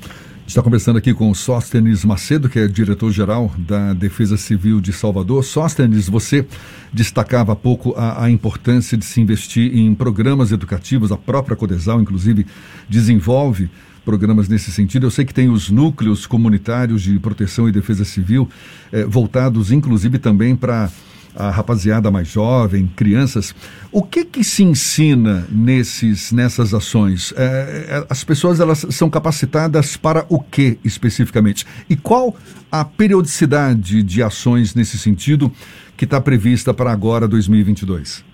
Está 0.48 0.62
conversando 0.62 0.96
aqui 0.96 1.12
com 1.12 1.30
o 1.30 1.34
Sóstenes 1.34 2.06
Macedo, 2.06 2.48
que 2.48 2.58
é 2.58 2.66
diretor-geral 2.66 3.52
da 3.58 3.92
Defesa 3.92 4.38
Civil 4.38 4.80
de 4.80 4.94
Salvador. 4.94 5.44
Sóstenes, 5.44 6.08
você 6.08 6.46
destacava 6.90 7.52
há 7.52 7.54
pouco 7.54 7.92
a, 7.94 8.24
a, 8.24 8.30
importância 8.30 8.96
de 8.96 9.04
se 9.04 9.20
investir 9.20 9.76
em 9.76 9.94
programas 9.94 10.50
educativos, 10.50 11.12
a 11.12 11.18
própria 11.18 11.54
Codesal, 11.54 12.00
inclusive, 12.00 12.46
desenvolve 12.88 13.68
programas 14.06 14.48
nesse 14.48 14.72
sentido. 14.72 15.04
Eu 15.04 15.10
sei 15.10 15.26
que 15.26 15.34
tem 15.34 15.50
os 15.50 15.68
núcleos 15.68 16.24
comunitários 16.24 17.02
de 17.02 17.18
proteção 17.18 17.68
e 17.68 17.72
defesa 17.72 18.06
civil, 18.06 18.48
eh, 18.90 19.04
voltados 19.04 19.70
inclusive 19.70 20.18
também 20.18 20.56
para 20.56 20.90
a 21.38 21.50
rapaziada 21.50 22.10
mais 22.10 22.26
jovem, 22.26 22.88
crianças. 22.96 23.54
O 23.92 24.02
que 24.02 24.24
que 24.24 24.42
se 24.42 24.64
ensina 24.64 25.46
nesses, 25.48 26.32
nessas 26.32 26.74
ações? 26.74 27.32
É, 27.36 28.04
as 28.10 28.24
pessoas 28.24 28.58
elas 28.58 28.78
são 28.90 29.08
capacitadas 29.08 29.96
para 29.96 30.26
o 30.28 30.40
que 30.40 30.80
especificamente? 30.84 31.64
E 31.88 31.94
qual 31.94 32.34
a 32.72 32.84
periodicidade 32.84 34.02
de 34.02 34.20
ações 34.20 34.74
nesse 34.74 34.98
sentido 34.98 35.48
que 35.96 36.04
está 36.04 36.20
prevista 36.20 36.74
para 36.74 36.90
agora, 36.90 37.28
2022? 37.28 38.24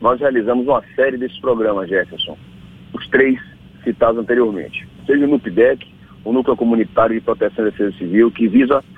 Nós 0.00 0.20
realizamos 0.20 0.64
uma 0.68 0.84
série 0.94 1.16
desses 1.18 1.40
programas, 1.40 1.88
Jefferson. 1.88 2.38
Os 2.92 3.08
três 3.08 3.36
citados 3.82 4.20
anteriormente. 4.20 4.86
Seja 5.06 5.24
o 5.24 5.28
NUPDEC, 5.28 5.84
o 6.24 6.32
Núcleo 6.32 6.56
Comunitário 6.56 7.16
de 7.16 7.20
Proteção 7.20 7.66
e 7.66 7.70
Defesa 7.72 7.96
Civil, 7.98 8.30
que 8.30 8.46
visa 8.46 8.80
é, 8.80 8.95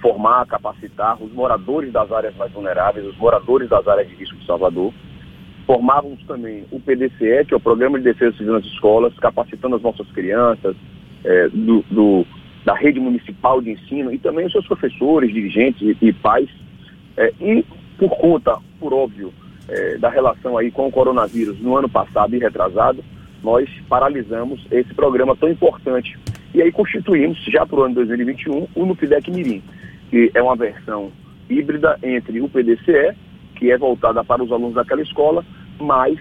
formar, 0.00 0.46
capacitar 0.46 1.22
os 1.22 1.32
moradores 1.32 1.92
das 1.92 2.10
áreas 2.10 2.34
mais 2.36 2.52
vulneráveis, 2.52 3.06
os 3.06 3.16
moradores 3.16 3.68
das 3.68 3.86
áreas 3.86 4.08
de 4.08 4.14
risco 4.14 4.36
de 4.36 4.46
Salvador. 4.46 4.92
Formávamos 5.66 6.22
também 6.26 6.64
o 6.70 6.80
PDCE, 6.80 7.44
que 7.46 7.54
é 7.54 7.56
o 7.56 7.60
Programa 7.60 7.98
de 7.98 8.04
Defesa 8.04 8.36
Civil 8.36 8.54
nas 8.54 8.64
Escolas, 8.64 9.14
capacitando 9.18 9.76
as 9.76 9.82
nossas 9.82 10.10
crianças, 10.10 10.74
é, 11.24 11.48
do, 11.48 11.84
do, 11.90 12.26
da 12.64 12.74
rede 12.74 12.98
municipal 12.98 13.60
de 13.60 13.70
ensino 13.70 14.12
e 14.12 14.18
também 14.18 14.46
os 14.46 14.52
seus 14.52 14.66
professores, 14.66 15.32
dirigentes 15.32 15.80
e, 15.80 15.96
e 16.08 16.12
pais. 16.12 16.48
É, 17.16 17.32
e 17.40 17.64
por 17.98 18.10
conta, 18.16 18.58
por 18.80 18.92
óbvio, 18.92 19.32
é, 19.68 19.96
da 19.98 20.08
relação 20.08 20.58
aí 20.58 20.70
com 20.70 20.88
o 20.88 20.90
coronavírus 20.90 21.60
no 21.60 21.76
ano 21.76 21.88
passado 21.88 22.34
e 22.34 22.38
retrasado, 22.38 23.04
nós 23.42 23.68
paralisamos 23.88 24.64
esse 24.70 24.92
programa 24.94 25.36
tão 25.36 25.48
importante 25.48 26.18
e 26.54 26.60
aí 26.60 26.70
constituímos, 26.70 27.38
já 27.46 27.64
para 27.64 27.80
o 27.80 27.82
ano 27.84 27.94
2021, 27.94 28.68
o 28.74 28.86
Nupidec 28.86 29.30
Mirim, 29.30 29.62
que 30.10 30.30
é 30.34 30.42
uma 30.42 30.56
versão 30.56 31.10
híbrida 31.48 31.98
entre 32.02 32.40
o 32.40 32.48
PDCE, 32.48 33.16
que 33.56 33.70
é 33.70 33.78
voltada 33.78 34.22
para 34.22 34.42
os 34.42 34.52
alunos 34.52 34.74
daquela 34.74 35.02
escola, 35.02 35.44
mais 35.80 36.18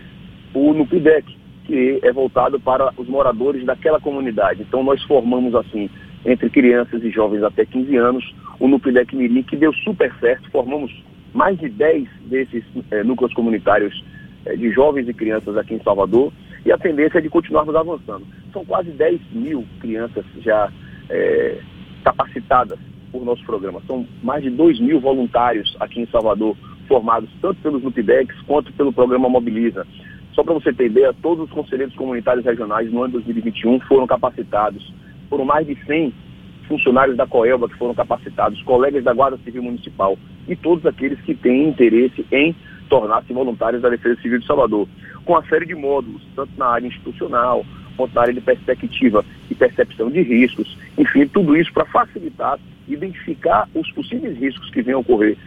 o 0.54 0.74
Nupidec, 0.74 1.36
que 1.66 2.00
é 2.02 2.12
voltado 2.12 2.60
para 2.60 2.94
os 2.98 3.08
moradores 3.08 3.66
daquela 3.66 4.00
comunidade. 4.00 4.62
Então 4.62 4.84
nós 4.84 5.02
formamos 5.04 5.54
assim, 5.56 5.90
entre 6.26 6.50
crianças 6.50 7.04
e 7.04 7.10
jovens 7.10 7.44
até 7.44 7.66
15 7.66 7.96
anos, 7.98 8.36
o 8.60 8.68
Nupidec 8.68 9.16
Mirim, 9.16 9.44
que 9.44 9.58
deu 9.58 9.74
super 9.74 10.14
certo, 10.20 10.50
formamos 10.52 10.92
mais 11.34 11.58
de 11.60 11.70
10 11.70 12.08
desses 12.26 12.64
é, 12.92 13.04
núcleos 13.04 13.34
comunitários 13.34 14.04
é, 14.46 14.56
de 14.56 14.72
jovens 14.72 15.08
e 15.08 15.14
crianças 15.14 15.58
aqui 15.58 15.74
em 15.74 15.84
Salvador, 15.84 16.32
e 16.65 16.72
a 16.72 16.77
tendência 16.77 17.18
é 17.18 17.22
de 17.22 17.30
continuarmos 17.30 17.75
avançando. 17.75 18.25
São 18.53 18.63
quase 18.65 18.91
10 18.91 19.20
mil 19.32 19.65
crianças 19.80 20.24
já 20.39 20.72
é, 21.10 21.60
capacitadas 22.03 22.80
por 23.12 23.25
nosso 23.25 23.44
programa. 23.46 23.82
São 23.88 24.06
mais 24.24 24.44
de 24.44 24.50
2 24.50 24.80
mil 24.80 25.00
voluntários 25.00 25.75
aqui 25.80 26.01
em 26.01 26.08
Salvador, 26.08 26.56
formados 26.88 27.30
tanto 27.41 27.62
pelos 27.62 27.84
NUPDEX 27.84 28.36
quanto 28.41 28.72
pelo 28.74 28.94
programa 28.94 29.30
Mobiliza. 29.30 29.86
Só 30.34 30.44
para 30.44 30.53
você 30.53 30.72
ter 30.72 30.86
ideia, 30.86 31.13
todos 31.22 31.46
os 31.46 31.51
conselheiros 31.51 31.96
comunitários 31.96 32.46
regionais 32.46 32.91
no 32.91 33.03
ano 33.03 33.13
2021 33.13 33.80
foram 33.82 34.08
capacitados. 34.08 34.94
Foram 35.30 35.46
mais 35.46 35.68
de 35.68 35.75
100 35.86 36.13
funcionários 36.68 37.18
da 37.18 37.27
Coelba 37.27 37.68
que 37.68 37.77
foram 37.77 37.94
capacitados, 37.94 38.62
colegas 38.63 39.03
da 39.03 39.13
Guarda 39.13 39.38
Civil 39.44 39.63
Municipal 39.63 40.18
e 40.48 40.56
todos 40.56 40.86
aqueles 40.86 41.20
que 41.22 41.36
têm 41.36 41.68
interesse 41.68 42.25
em 42.32 42.56
tornar-se 42.91 43.31
voluntários 43.31 43.81
da 43.81 43.88
Defesa 43.88 44.21
Civil 44.21 44.39
de 44.39 44.45
Salvador, 44.45 44.86
com 45.24 45.31
uma 45.31 45.45
série 45.45 45.65
de 45.65 45.74
módulos, 45.74 46.21
tanto 46.36 46.51
na 46.57 46.65
área 46.65 46.86
institucional, 46.86 47.65
quanto 47.95 48.13
na 48.13 48.21
área 48.24 48.33
de 48.33 48.41
perspectiva 48.41 49.24
e 49.50 49.55
percepção 49.55 50.12
de 50.12 50.21
riscos, 50.21 50.77
enfim, 50.98 51.25
tudo 51.25 51.55
isso 51.55 51.71
para 51.71 51.86
facilitar, 51.86 52.60
identificar 52.89 53.69
os 53.74 53.89
possíveis 53.93 54.38
riscos 54.38 54.69
que 54.71 54.81
venham 54.81 55.00
ocorrer 55.00 55.38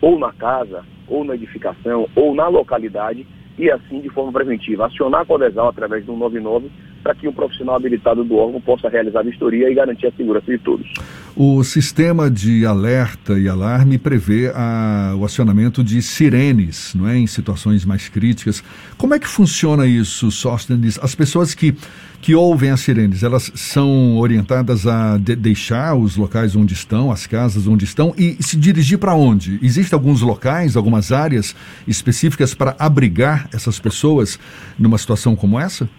ou 0.00 0.16
na 0.16 0.32
casa, 0.32 0.84
ou 1.08 1.24
na 1.24 1.34
edificação, 1.34 2.08
ou 2.14 2.34
na 2.34 2.46
localidade, 2.46 3.26
e 3.58 3.68
assim, 3.68 4.00
de 4.00 4.08
forma 4.08 4.32
preventiva, 4.32 4.86
acionar 4.86 5.22
a 5.22 5.24
Codesal 5.24 5.68
através 5.68 6.04
do 6.04 6.12
199 6.12 6.70
para 7.02 7.16
que 7.16 7.26
um 7.26 7.32
profissional 7.32 7.74
habilitado 7.74 8.22
do 8.22 8.36
órgão 8.36 8.60
possa 8.60 8.88
realizar 8.88 9.20
a 9.20 9.24
vistoria 9.24 9.68
e 9.68 9.74
garantir 9.74 10.06
a 10.06 10.12
segurança 10.12 10.46
de 10.46 10.58
todos. 10.58 10.86
O 11.34 11.64
sistema 11.64 12.30
de 12.30 12.66
alerta 12.66 13.38
e 13.38 13.48
alarme 13.48 13.96
prevê 13.96 14.52
a, 14.54 15.14
o 15.16 15.24
acionamento 15.24 15.82
de 15.82 16.02
sirenes, 16.02 16.94
não 16.94 17.08
é, 17.08 17.16
em 17.16 17.26
situações 17.26 17.86
mais 17.86 18.08
críticas. 18.08 18.62
Como 18.98 19.14
é 19.14 19.18
que 19.18 19.26
funciona 19.26 19.86
isso, 19.86 20.30
Sóstenes? 20.30 20.98
As 21.02 21.14
pessoas 21.14 21.54
que 21.54 21.74
que 22.22 22.36
ouvem 22.36 22.70
as 22.70 22.78
sirenes, 22.78 23.24
elas 23.24 23.50
são 23.56 24.16
orientadas 24.16 24.86
a 24.86 25.18
de 25.18 25.34
deixar 25.34 25.96
os 25.96 26.16
locais 26.16 26.54
onde 26.54 26.72
estão, 26.72 27.10
as 27.10 27.26
casas 27.26 27.66
onde 27.66 27.84
estão 27.84 28.14
e 28.16 28.40
se 28.40 28.56
dirigir 28.56 28.96
para 28.96 29.12
onde? 29.12 29.58
Existem 29.60 29.96
alguns 29.96 30.22
locais, 30.22 30.76
algumas 30.76 31.10
áreas 31.10 31.52
específicas 31.86 32.54
para 32.54 32.76
abrigar 32.78 33.48
essas 33.52 33.80
pessoas 33.80 34.38
numa 34.78 34.98
situação 34.98 35.34
como 35.34 35.58
essa? 35.58 35.90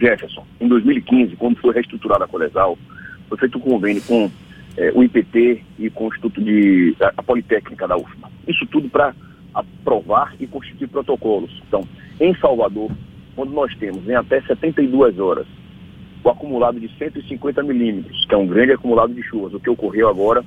Jefferson, 0.00 0.44
em 0.60 0.66
2015, 0.66 1.36
quando 1.36 1.56
foi 1.58 1.72
reestruturada 1.72 2.24
a 2.24 2.28
Colesal, 2.28 2.76
foi 3.32 3.38
feito 3.38 3.56
um 3.56 3.62
convênio 3.62 4.02
com 4.02 4.30
é, 4.76 4.92
o 4.94 5.02
IPT 5.02 5.62
e 5.78 5.88
com 5.88 6.04
o 6.04 6.08
Instituto 6.08 6.42
de 6.42 6.94
a, 7.00 7.14
a 7.16 7.22
Politécnica 7.22 7.88
da 7.88 7.96
UFMA. 7.96 8.30
Isso 8.46 8.66
tudo 8.66 8.90
para 8.90 9.14
aprovar 9.54 10.34
e 10.38 10.46
constituir 10.46 10.88
protocolos. 10.88 11.50
Então, 11.66 11.82
em 12.20 12.34
Salvador, 12.36 12.90
quando 13.34 13.52
nós 13.52 13.74
temos 13.76 14.06
em 14.06 14.14
até 14.14 14.42
72 14.42 15.18
horas 15.18 15.46
o 16.22 16.28
acumulado 16.28 16.78
de 16.78 16.88
150 16.98 17.62
milímetros, 17.62 18.24
que 18.26 18.34
é 18.34 18.38
um 18.38 18.46
grande 18.46 18.72
acumulado 18.72 19.14
de 19.14 19.22
chuvas, 19.22 19.54
o 19.54 19.60
que 19.60 19.70
ocorreu 19.70 20.08
agora 20.08 20.44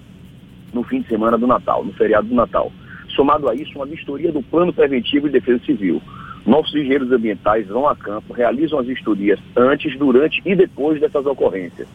no 0.72 0.84
fim 0.84 1.01
de 1.01 1.08
semana 1.08 1.38
do 1.38 1.48
Natal, 1.48 1.84
no 1.84 1.92
feriado 1.94 2.27
do 2.27 2.36
Natal. 2.36 2.72
Somado 3.15 3.50
a 3.50 3.56
isso, 3.56 3.75
uma 3.75 3.86
vistoria 3.86 4.32
do 4.32 4.44
Plano 4.44 4.72
Preventivo 4.72 5.27
de 5.27 5.34
Defesa 5.34 5.65
Civil. 5.65 6.01
Nossos 6.46 6.75
engenheiros 6.75 7.12
ambientais 7.12 7.68
vão 7.68 7.88
a 7.88 7.96
campo, 7.96 8.32
realizam 8.32 8.80
as 8.80 8.86
vistorias 8.86 9.39
antes, 9.56 9.98
durante 9.98 10.42
e 10.46 10.56
depois 10.56 11.01
dessas 11.01 11.25
ocorrências. 11.25 11.88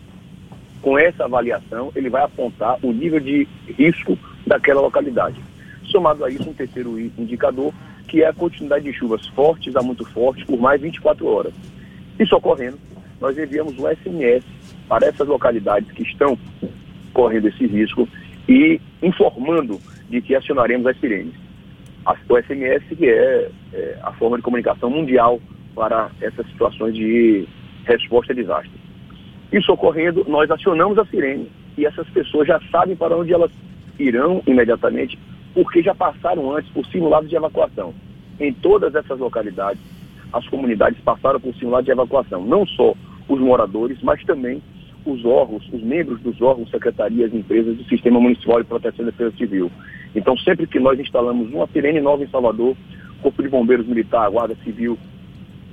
Com 0.82 0.98
essa 0.98 1.24
avaliação, 1.24 1.92
ele 1.94 2.08
vai 2.08 2.22
apontar 2.22 2.78
o 2.82 2.92
nível 2.92 3.20
de 3.20 3.46
risco 3.78 4.18
daquela 4.46 4.80
localidade. 4.80 5.40
Somado 5.84 6.24
a 6.24 6.30
isso, 6.30 6.48
um 6.48 6.54
terceiro 6.54 6.98
indicador, 6.98 7.72
que 8.08 8.22
é 8.22 8.28
a 8.28 8.32
continuidade 8.32 8.84
de 8.84 8.92
chuvas 8.92 9.26
fortes 9.28 9.76
a 9.76 9.82
muito 9.82 10.04
fortes 10.06 10.44
por 10.44 10.58
mais 10.58 10.80
24 10.80 11.26
horas. 11.26 11.52
Isso 12.18 12.34
ocorrendo, 12.34 12.78
nós 13.20 13.36
enviamos 13.36 13.78
um 13.78 13.86
SMS 13.88 14.44
para 14.88 15.06
essas 15.06 15.28
localidades 15.28 15.90
que 15.92 16.02
estão 16.02 16.38
correndo 17.12 17.48
esse 17.48 17.66
risco 17.66 18.08
e 18.48 18.80
informando 19.02 19.78
de 20.08 20.20
que 20.20 20.34
acionaremos 20.34 20.86
as 20.86 20.98
sirenes 20.98 21.34
o 22.28 22.38
SMS, 22.38 22.84
que 22.96 23.08
é, 23.08 23.50
é, 23.72 23.98
a 24.02 24.12
forma 24.12 24.36
de 24.36 24.42
comunicação 24.42 24.90
mundial 24.90 25.40
para 25.74 26.10
essas 26.20 26.46
situações 26.46 26.94
de 26.94 27.46
resposta 27.84 28.32
a 28.32 28.36
desastre. 28.36 28.79
Isso 29.52 29.72
ocorrendo, 29.72 30.24
nós 30.28 30.50
acionamos 30.50 30.98
a 30.98 31.04
sirene 31.06 31.50
e 31.76 31.86
essas 31.86 32.08
pessoas 32.10 32.46
já 32.46 32.60
sabem 32.70 32.94
para 32.94 33.16
onde 33.16 33.32
elas 33.32 33.50
irão 33.98 34.42
imediatamente, 34.46 35.18
porque 35.54 35.82
já 35.82 35.94
passaram 35.94 36.54
antes 36.54 36.70
por 36.72 36.86
simulados 36.86 37.28
de 37.28 37.36
evacuação. 37.36 37.94
Em 38.38 38.52
todas 38.52 38.94
essas 38.94 39.18
localidades, 39.18 39.80
as 40.32 40.46
comunidades 40.48 41.00
passaram 41.00 41.40
por 41.40 41.54
simulado 41.56 41.84
de 41.84 41.90
evacuação, 41.90 42.44
não 42.44 42.64
só 42.66 42.94
os 43.28 43.40
moradores, 43.40 43.98
mas 44.02 44.22
também 44.24 44.62
os 45.04 45.24
órgãos, 45.24 45.66
os 45.72 45.82
membros 45.82 46.20
dos 46.20 46.40
órgãos, 46.40 46.70
secretarias, 46.70 47.34
empresas 47.34 47.76
do 47.76 47.84
Sistema 47.84 48.20
Municipal 48.20 48.60
de 48.60 48.68
Proteção 48.68 49.04
e 49.04 49.10
Defesa 49.10 49.36
Civil. 49.36 49.70
Então, 50.14 50.36
sempre 50.38 50.66
que 50.66 50.78
nós 50.78 50.98
instalamos 50.98 51.52
uma 51.52 51.66
sirene 51.68 52.00
nova 52.00 52.22
em 52.22 52.28
Salvador, 52.28 52.76
Corpo 53.22 53.42
de 53.42 53.48
Bombeiros 53.48 53.86
Militar, 53.86 54.30
Guarda 54.30 54.56
Civil 54.64 54.98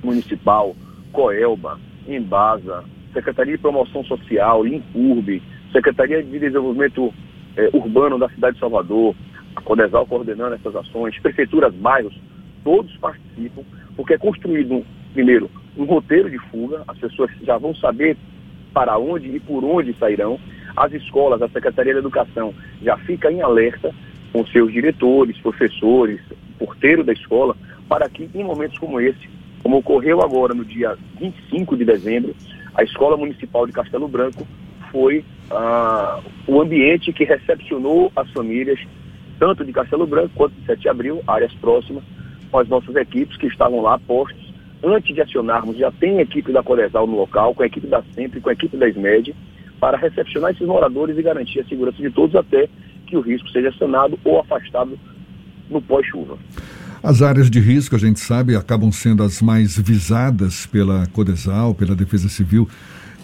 Municipal, 0.02 0.74
Coelba, 1.12 1.78
Embasa, 2.06 2.84
Secretaria 3.12 3.56
de 3.56 3.62
Promoção 3.62 4.04
Social, 4.04 4.66
Incurbe, 4.66 5.42
Secretaria 5.72 6.22
de 6.22 6.38
Desenvolvimento 6.38 7.12
eh, 7.56 7.70
Urbano 7.72 8.18
da 8.18 8.28
cidade 8.28 8.54
de 8.54 8.60
Salvador, 8.60 9.14
a 9.56 9.60
Codesal 9.60 10.06
coordenando 10.06 10.54
essas 10.54 10.74
ações, 10.76 11.18
prefeituras, 11.18 11.74
bairros, 11.74 12.14
todos 12.62 12.96
participam, 12.98 13.62
porque 13.96 14.14
é 14.14 14.18
construído, 14.18 14.84
primeiro, 15.12 15.50
um 15.76 15.84
roteiro 15.84 16.30
de 16.30 16.38
fuga, 16.50 16.82
as 16.86 16.98
pessoas 16.98 17.30
já 17.42 17.56
vão 17.58 17.74
saber 17.74 18.16
para 18.72 18.98
onde 18.98 19.28
e 19.28 19.40
por 19.40 19.64
onde 19.64 19.94
sairão. 19.94 20.38
As 20.76 20.92
escolas, 20.92 21.42
a 21.42 21.48
Secretaria 21.48 21.94
da 21.94 22.00
Educação 22.00 22.54
já 22.82 22.96
fica 22.98 23.30
em 23.32 23.42
alerta 23.42 23.92
com 24.32 24.46
seus 24.46 24.72
diretores, 24.72 25.38
professores, 25.38 26.20
porteiro 26.58 27.02
da 27.02 27.12
escola, 27.12 27.56
para 27.88 28.08
que 28.08 28.28
em 28.34 28.44
momentos 28.44 28.78
como 28.78 29.00
esse, 29.00 29.28
como 29.68 29.80
ocorreu 29.80 30.22
agora 30.22 30.54
no 30.54 30.64
dia 30.64 30.96
25 31.20 31.76
de 31.76 31.84
dezembro, 31.84 32.34
a 32.74 32.82
Escola 32.82 33.18
Municipal 33.18 33.66
de 33.66 33.72
Castelo 33.74 34.08
Branco 34.08 34.46
foi 34.90 35.22
ah, 35.50 36.20
o 36.46 36.58
ambiente 36.62 37.12
que 37.12 37.22
recepcionou 37.22 38.10
as 38.16 38.30
famílias, 38.30 38.80
tanto 39.38 39.66
de 39.66 39.70
Castelo 39.70 40.06
Branco 40.06 40.30
quanto 40.34 40.54
de 40.54 40.64
7 40.64 40.80
de 40.80 40.88
abril, 40.88 41.22
áreas 41.26 41.52
próximas, 41.52 42.02
com 42.50 42.58
as 42.58 42.66
nossas 42.66 42.96
equipes 42.96 43.36
que 43.36 43.46
estavam 43.46 43.82
lá 43.82 43.98
postos 43.98 44.54
antes 44.82 45.14
de 45.14 45.20
acionarmos, 45.20 45.76
já 45.76 45.90
tem 45.90 46.18
a 46.18 46.22
equipe 46.22 46.50
da 46.50 46.62
Codesal 46.62 47.06
no 47.06 47.18
local, 47.18 47.54
com 47.54 47.62
a 47.62 47.66
equipe 47.66 47.86
da 47.86 48.02
Sempre, 48.14 48.40
com 48.40 48.48
a 48.48 48.54
equipe 48.54 48.74
da 48.74 48.88
SMED, 48.88 49.36
para 49.78 49.98
recepcionar 49.98 50.52
esses 50.52 50.66
moradores 50.66 51.18
e 51.18 51.22
garantir 51.22 51.60
a 51.60 51.64
segurança 51.64 51.98
de 51.98 52.10
todos 52.10 52.34
até 52.34 52.70
que 53.06 53.18
o 53.18 53.20
risco 53.20 53.50
seja 53.50 53.70
sanado 53.72 54.18
ou 54.24 54.40
afastado 54.40 54.98
no 55.68 55.82
pós-chuva. 55.82 56.38
As 57.08 57.22
áreas 57.22 57.48
de 57.48 57.58
risco, 57.58 57.96
a 57.96 57.98
gente 57.98 58.20
sabe, 58.20 58.54
acabam 58.54 58.92
sendo 58.92 59.22
as 59.22 59.40
mais 59.40 59.78
visadas 59.78 60.66
pela 60.66 61.06
Codesal, 61.06 61.74
pela 61.74 61.96
Defesa 61.96 62.28
Civil, 62.28 62.68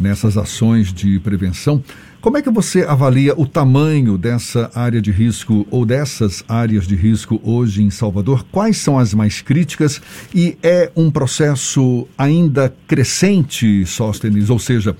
nessas 0.00 0.38
ações 0.38 0.90
de 0.90 1.20
prevenção. 1.20 1.84
Como 2.18 2.38
é 2.38 2.40
que 2.40 2.48
você 2.48 2.80
avalia 2.80 3.38
o 3.38 3.46
tamanho 3.46 4.16
dessa 4.16 4.70
área 4.74 5.02
de 5.02 5.10
risco 5.10 5.66
ou 5.70 5.84
dessas 5.84 6.42
áreas 6.48 6.86
de 6.86 6.96
risco 6.96 7.38
hoje 7.44 7.82
em 7.82 7.90
Salvador? 7.90 8.46
Quais 8.50 8.78
são 8.78 8.98
as 8.98 9.12
mais 9.12 9.42
críticas 9.42 10.00
e 10.34 10.56
é 10.62 10.90
um 10.96 11.10
processo 11.10 12.08
ainda 12.16 12.74
crescente, 12.88 13.84
Sóstenes? 13.84 14.48
Ou 14.48 14.58
seja, 14.58 14.96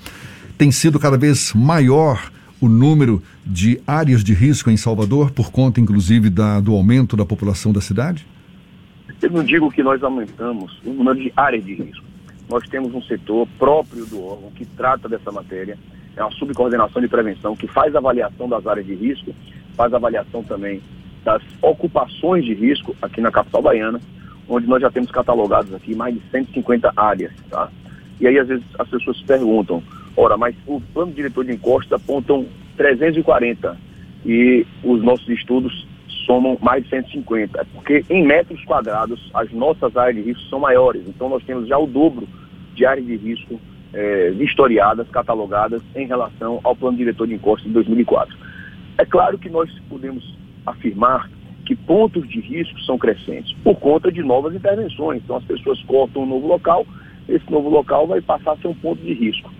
tem 0.59 0.69
sido 0.69 0.99
cada 0.99 1.17
vez 1.17 1.53
maior 1.55 2.31
o 2.61 2.69
número 2.69 3.19
de 3.43 3.81
áreas 3.87 4.23
de 4.23 4.35
risco 4.35 4.69
em 4.69 4.77
Salvador, 4.77 5.31
por 5.31 5.49
conta 5.49 5.81
inclusive 5.81 6.29
da, 6.29 6.59
do 6.59 6.71
aumento 6.71 7.17
da 7.17 7.25
população 7.25 7.73
da 7.73 7.81
cidade? 7.81 8.27
Eu 9.25 9.31
não 9.31 9.43
digo 9.43 9.71
que 9.71 9.81
nós 9.81 10.03
aumentamos 10.03 10.79
o 10.85 10.91
número 10.91 11.19
de 11.19 11.33
áreas 11.35 11.65
de 11.65 11.73
risco. 11.73 12.05
Nós 12.47 12.63
temos 12.69 12.93
um 12.93 13.01
setor 13.01 13.47
próprio 13.57 14.05
do 14.05 14.23
órgão 14.23 14.51
que 14.51 14.63
trata 14.67 15.09
dessa 15.09 15.31
matéria 15.31 15.79
é 16.15 16.21
uma 16.21 16.31
subcoordenação 16.33 17.01
de 17.01 17.07
prevenção 17.07 17.55
que 17.55 17.65
faz 17.65 17.95
avaliação 17.95 18.47
das 18.47 18.67
áreas 18.67 18.85
de 18.85 18.93
risco, 18.93 19.33
faz 19.75 19.91
avaliação 19.95 20.43
também 20.43 20.79
das 21.23 21.41
ocupações 21.59 22.45
de 22.45 22.53
risco 22.53 22.95
aqui 23.01 23.19
na 23.19 23.31
capital 23.31 23.63
baiana, 23.63 23.99
onde 24.47 24.67
nós 24.67 24.79
já 24.79 24.91
temos 24.91 25.09
catalogados 25.09 25.73
aqui 25.73 25.95
mais 25.95 26.13
de 26.13 26.21
150 26.29 26.93
áreas, 26.95 27.33
tá? 27.49 27.67
E 28.21 28.27
aí 28.27 28.37
às 28.37 28.47
vezes 28.47 28.63
as 28.77 28.87
pessoas 28.87 29.19
perguntam, 29.23 29.81
ora, 30.15 30.37
mas 30.37 30.55
o 30.67 30.79
plano 30.93 31.11
diretor 31.11 31.43
de 31.43 31.51
encostas 31.51 31.99
apontam 31.99 32.45
340 32.77 33.75
e 34.23 34.67
os 34.83 35.01
nossos 35.01 35.27
estudos 35.29 35.87
somam 36.25 36.57
mais 36.61 36.83
de 36.83 36.89
150, 36.89 37.61
é 37.61 37.63
porque 37.73 38.03
em 38.09 38.25
metros 38.25 38.63
quadrados 38.65 39.29
as 39.33 39.51
nossas 39.51 39.95
áreas 39.95 40.15
de 40.15 40.31
risco 40.31 40.49
são 40.49 40.59
maiores, 40.59 41.03
então 41.07 41.29
nós 41.29 41.43
temos 41.43 41.67
já 41.67 41.77
o 41.77 41.87
dobro 41.87 42.27
de 42.73 42.85
áreas 42.85 43.05
de 43.05 43.15
risco 43.15 43.59
é, 43.93 44.31
vistoriadas, 44.31 45.07
catalogadas 45.09 45.81
em 45.95 46.05
relação 46.05 46.59
ao 46.63 46.75
plano 46.75 46.97
diretor 46.97 47.27
de 47.27 47.35
encostas 47.35 47.67
de 47.67 47.73
2004. 47.73 48.35
É 48.97 49.05
claro 49.05 49.37
que 49.37 49.49
nós 49.49 49.69
podemos 49.89 50.35
afirmar 50.65 51.29
que 51.65 51.75
pontos 51.75 52.27
de 52.29 52.39
risco 52.39 52.79
são 52.81 52.97
crescentes 52.97 53.53
por 53.63 53.75
conta 53.75 54.11
de 54.11 54.21
novas 54.21 54.53
intervenções. 54.53 55.21
Então, 55.23 55.37
as 55.37 55.43
pessoas 55.43 55.81
cortam 55.83 56.23
um 56.23 56.25
novo 56.25 56.47
local, 56.47 56.85
esse 57.27 57.49
novo 57.51 57.69
local 57.69 58.07
vai 58.07 58.21
passar 58.21 58.51
a 58.51 58.57
ser 58.57 58.67
um 58.67 58.75
ponto 58.75 59.01
de 59.01 59.13
risco. 59.13 59.51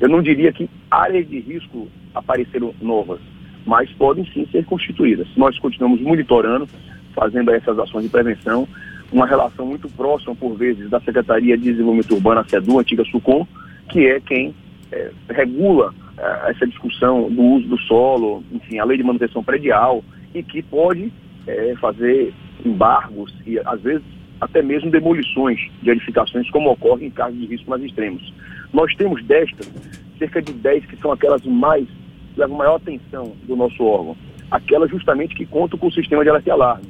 Eu 0.00 0.08
não 0.08 0.20
diria 0.20 0.52
que 0.52 0.68
áreas 0.90 1.28
de 1.28 1.38
risco 1.38 1.88
apareceram 2.14 2.74
novas, 2.80 3.20
mas 3.66 3.90
podem 3.92 4.24
sim 4.32 4.46
ser 4.50 4.64
constituídas. 4.64 5.28
Nós 5.36 5.58
continuamos 5.58 6.00
monitorando, 6.00 6.68
fazendo 7.14 7.50
essas 7.50 7.78
ações 7.78 8.04
de 8.04 8.08
prevenção, 8.08 8.66
uma 9.12 9.26
relação 9.26 9.66
muito 9.66 9.88
próxima, 9.90 10.34
por 10.34 10.54
vezes, 10.56 10.88
da 10.88 11.00
Secretaria 11.00 11.56
de 11.56 11.64
Desenvolvimento 11.64 12.14
Urbano, 12.14 12.40
a 12.40 12.44
SEDU, 12.44 12.78
antiga 12.78 13.04
SUCOM, 13.04 13.46
que 13.90 14.06
é 14.06 14.20
quem 14.20 14.54
é, 14.90 15.10
regula 15.30 15.94
é, 16.18 16.50
essa 16.50 16.66
discussão 16.66 17.30
do 17.30 17.42
uso 17.42 17.68
do 17.68 17.78
solo, 17.78 18.42
enfim, 18.50 18.78
a 18.78 18.84
lei 18.84 18.96
de 18.96 19.04
manutenção 19.04 19.44
predial, 19.44 20.02
e 20.34 20.42
que 20.42 20.62
pode 20.62 21.12
é, 21.46 21.74
fazer 21.80 22.32
embargos 22.64 23.34
e, 23.46 23.58
às 23.58 23.80
vezes, 23.82 24.02
até 24.40 24.62
mesmo 24.62 24.90
demolições 24.90 25.60
de 25.82 25.90
edificações, 25.90 26.50
como 26.50 26.70
ocorre 26.70 27.06
em 27.06 27.10
casos 27.10 27.38
de 27.38 27.46
risco 27.46 27.70
mais 27.70 27.82
extremos. 27.82 28.32
Nós 28.72 28.94
temos 28.96 29.22
destas, 29.24 29.70
cerca 30.18 30.40
de 30.40 30.52
10 30.52 30.86
que 30.86 30.96
são 30.96 31.12
aquelas 31.12 31.44
mais, 31.44 31.86
que 32.34 32.46
maior 32.46 32.76
atenção 32.76 33.32
do 33.44 33.56
nosso 33.56 33.82
órgão. 33.84 34.16
Aquelas 34.50 34.90
justamente 34.90 35.34
que 35.34 35.46
contam 35.46 35.78
com 35.78 35.86
o 35.86 35.92
sistema 35.92 36.22
de 36.22 36.30
alerta 36.30 36.48
e 36.48 36.52
alarme. 36.52 36.86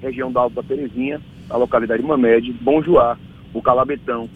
Região 0.00 0.30
da 0.30 0.40
Alta 0.40 0.62
Terezinha, 0.62 1.20
a 1.48 1.56
localidade 1.56 2.02
Mamed, 2.02 2.52
Bom 2.60 2.82
Joá, 2.82 3.16
o 3.54 3.62
Calabetão, 3.62 4.28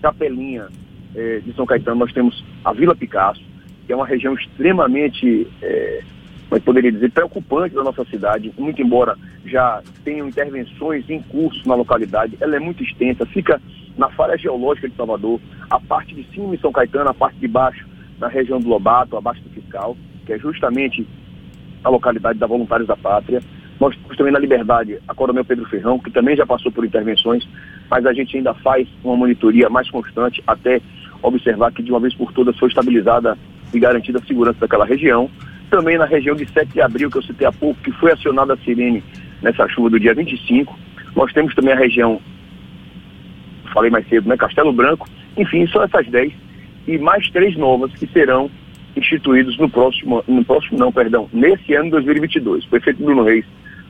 Capelinha, 0.00 0.68
é, 1.14 1.40
de 1.40 1.52
São 1.54 1.66
Caetano, 1.66 1.98
nós 1.98 2.12
temos 2.12 2.44
a 2.64 2.72
Vila 2.72 2.94
Picasso, 2.94 3.42
que 3.86 3.92
é 3.92 3.96
uma 3.96 4.06
região 4.06 4.34
extremamente, 4.34 5.46
é, 5.60 6.02
eu 6.50 6.60
poderia 6.60 6.92
dizer, 6.92 7.10
preocupante 7.10 7.74
da 7.74 7.82
nossa 7.82 8.04
cidade, 8.04 8.52
muito 8.58 8.80
embora 8.80 9.16
já 9.44 9.82
tenham 10.04 10.28
intervenções 10.28 11.08
em 11.10 11.20
curso 11.22 11.66
na 11.68 11.74
localidade, 11.74 12.36
ela 12.40 12.56
é 12.56 12.60
muito 12.60 12.82
extensa, 12.82 13.26
fica 13.26 13.60
na 13.96 14.08
falha 14.10 14.38
geológica 14.38 14.88
de 14.88 14.94
Salvador, 14.94 15.40
a 15.68 15.80
parte 15.80 16.14
de 16.14 16.24
cima 16.32 16.54
em 16.54 16.58
São 16.58 16.72
Caetano, 16.72 17.10
a 17.10 17.14
parte 17.14 17.38
de 17.38 17.48
baixo 17.48 17.89
na 18.20 18.28
região 18.28 18.60
do 18.60 18.68
Lobato, 18.68 19.16
abaixo 19.16 19.40
do 19.42 19.50
Fiscal, 19.50 19.96
que 20.26 20.34
é 20.34 20.38
justamente 20.38 21.06
a 21.82 21.88
localidade 21.88 22.38
da 22.38 22.46
Voluntários 22.46 22.86
da 22.86 22.96
Pátria. 22.96 23.42
Nós 23.80 23.96
temos 23.96 24.16
também 24.16 24.32
na 24.32 24.38
Liberdade 24.38 24.98
a 25.08 25.14
Coronel 25.14 25.44
Pedro 25.44 25.66
Ferrão, 25.66 25.98
que 25.98 26.10
também 26.10 26.36
já 26.36 26.44
passou 26.46 26.70
por 26.70 26.84
intervenções, 26.84 27.48
mas 27.90 28.04
a 28.04 28.12
gente 28.12 28.36
ainda 28.36 28.52
faz 28.52 28.86
uma 29.02 29.16
monitoria 29.16 29.70
mais 29.70 29.90
constante 29.90 30.42
até 30.46 30.82
observar 31.22 31.72
que 31.72 31.82
de 31.82 31.90
uma 31.90 32.00
vez 32.00 32.14
por 32.14 32.32
todas 32.32 32.58
foi 32.58 32.68
estabilizada 32.68 33.36
e 33.72 33.78
garantida 33.78 34.18
a 34.18 34.26
segurança 34.26 34.60
daquela 34.60 34.84
região. 34.84 35.30
Também 35.70 35.96
na 35.96 36.04
região 36.04 36.36
de 36.36 36.46
7 36.50 36.72
de 36.72 36.82
abril, 36.82 37.10
que 37.10 37.18
eu 37.18 37.22
citei 37.22 37.46
há 37.46 37.52
pouco, 37.52 37.80
que 37.80 37.92
foi 37.92 38.12
acionada 38.12 38.52
a 38.52 38.56
sirene 38.58 39.02
nessa 39.40 39.66
chuva 39.68 39.88
do 39.88 40.00
dia 40.00 40.14
25. 40.14 40.78
Nós 41.16 41.32
temos 41.32 41.54
também 41.54 41.72
a 41.72 41.76
região, 41.76 42.20
falei 43.72 43.90
mais 43.90 44.06
cedo, 44.08 44.28
né, 44.28 44.36
Castelo 44.36 44.72
Branco. 44.72 45.08
Enfim, 45.36 45.66
são 45.68 45.82
essas 45.82 46.06
10 46.06 46.32
e 46.86 46.98
mais 46.98 47.28
três 47.30 47.56
novas 47.56 47.92
que 47.92 48.06
serão 48.06 48.50
instituídos 48.96 49.56
no 49.58 49.68
próximo, 49.68 50.24
no 50.26 50.44
próximo 50.44 50.78
não, 50.78 50.92
perdão, 50.92 51.28
nesse 51.32 51.74
ano 51.74 51.90
2022. 51.90 52.64
O 52.64 52.68
prefeito 52.68 53.02
Bruno 53.02 53.24
Reis, 53.24 53.44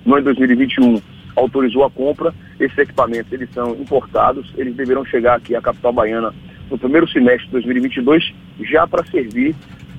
no 0.04 0.14
ano 0.14 0.24
2021, 0.24 1.00
autorizou 1.36 1.84
a 1.84 1.90
compra. 1.90 2.34
Esses 2.58 2.76
equipamentos, 2.76 3.32
eles 3.32 3.50
são 3.52 3.72
importados, 3.72 4.52
eles 4.56 4.74
deverão 4.74 5.04
chegar 5.04 5.36
aqui 5.36 5.54
à 5.54 5.60
capital 5.60 5.92
baiana 5.92 6.34
no 6.70 6.78
primeiro 6.78 7.08
semestre 7.08 7.46
de 7.46 7.52
2022, 7.52 8.32
já 8.60 8.86
para 8.86 9.04
servir 9.06 9.54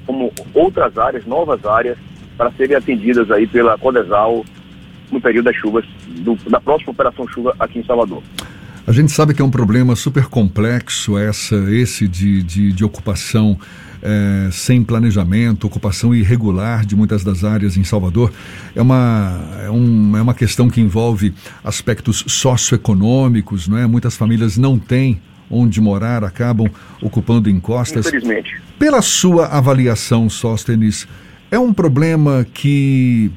como 0.05 0.31
outras 0.53 0.97
áreas, 0.97 1.25
novas 1.25 1.65
áreas, 1.65 1.97
para 2.37 2.51
serem 2.51 2.75
atendidas 2.75 3.29
aí 3.29 3.45
pela 3.45 3.77
Codesal 3.77 4.45
no 5.11 5.19
período 5.19 5.45
das 5.45 5.55
chuvas, 5.55 5.85
do, 6.07 6.35
da 6.49 6.59
próxima 6.61 6.91
Operação 6.91 7.27
Chuva 7.27 7.53
aqui 7.59 7.79
em 7.79 7.83
Salvador. 7.83 8.23
A 8.85 8.91
gente 8.91 9.11
sabe 9.11 9.33
que 9.33 9.41
é 9.41 9.45
um 9.45 9.51
problema 9.51 9.95
super 9.95 10.25
complexo 10.25 11.17
essa, 11.17 11.55
esse 11.71 12.07
de, 12.07 12.41
de, 12.41 12.71
de 12.71 12.83
ocupação 12.83 13.57
é, 14.01 14.49
sem 14.51 14.83
planejamento, 14.83 15.67
ocupação 15.67 16.15
irregular 16.15 16.85
de 16.85 16.95
muitas 16.95 17.23
das 17.23 17.43
áreas 17.43 17.77
em 17.77 17.83
Salvador. 17.83 18.33
É 18.75 18.81
uma, 18.81 19.39
é, 19.63 19.69
um, 19.69 20.17
é 20.17 20.21
uma 20.21 20.33
questão 20.33 20.69
que 20.69 20.81
envolve 20.81 21.33
aspectos 21.63 22.23
socioeconômicos, 22.27 23.67
não 23.67 23.77
é? 23.77 23.85
Muitas 23.85 24.17
famílias 24.17 24.57
não 24.57 24.79
têm 24.79 25.21
onde 25.49 25.79
morar 25.79 26.23
acabam 26.23 26.67
ocupando 27.01 27.49
encostas. 27.49 28.07
Infelizmente. 28.07 28.59
Pela 28.79 29.01
sua 29.01 29.45
avaliação, 29.47 30.29
Sóstenes, 30.29 31.07
é 31.51 31.59
um 31.59 31.73
problema 31.73 32.47
que, 32.51 33.29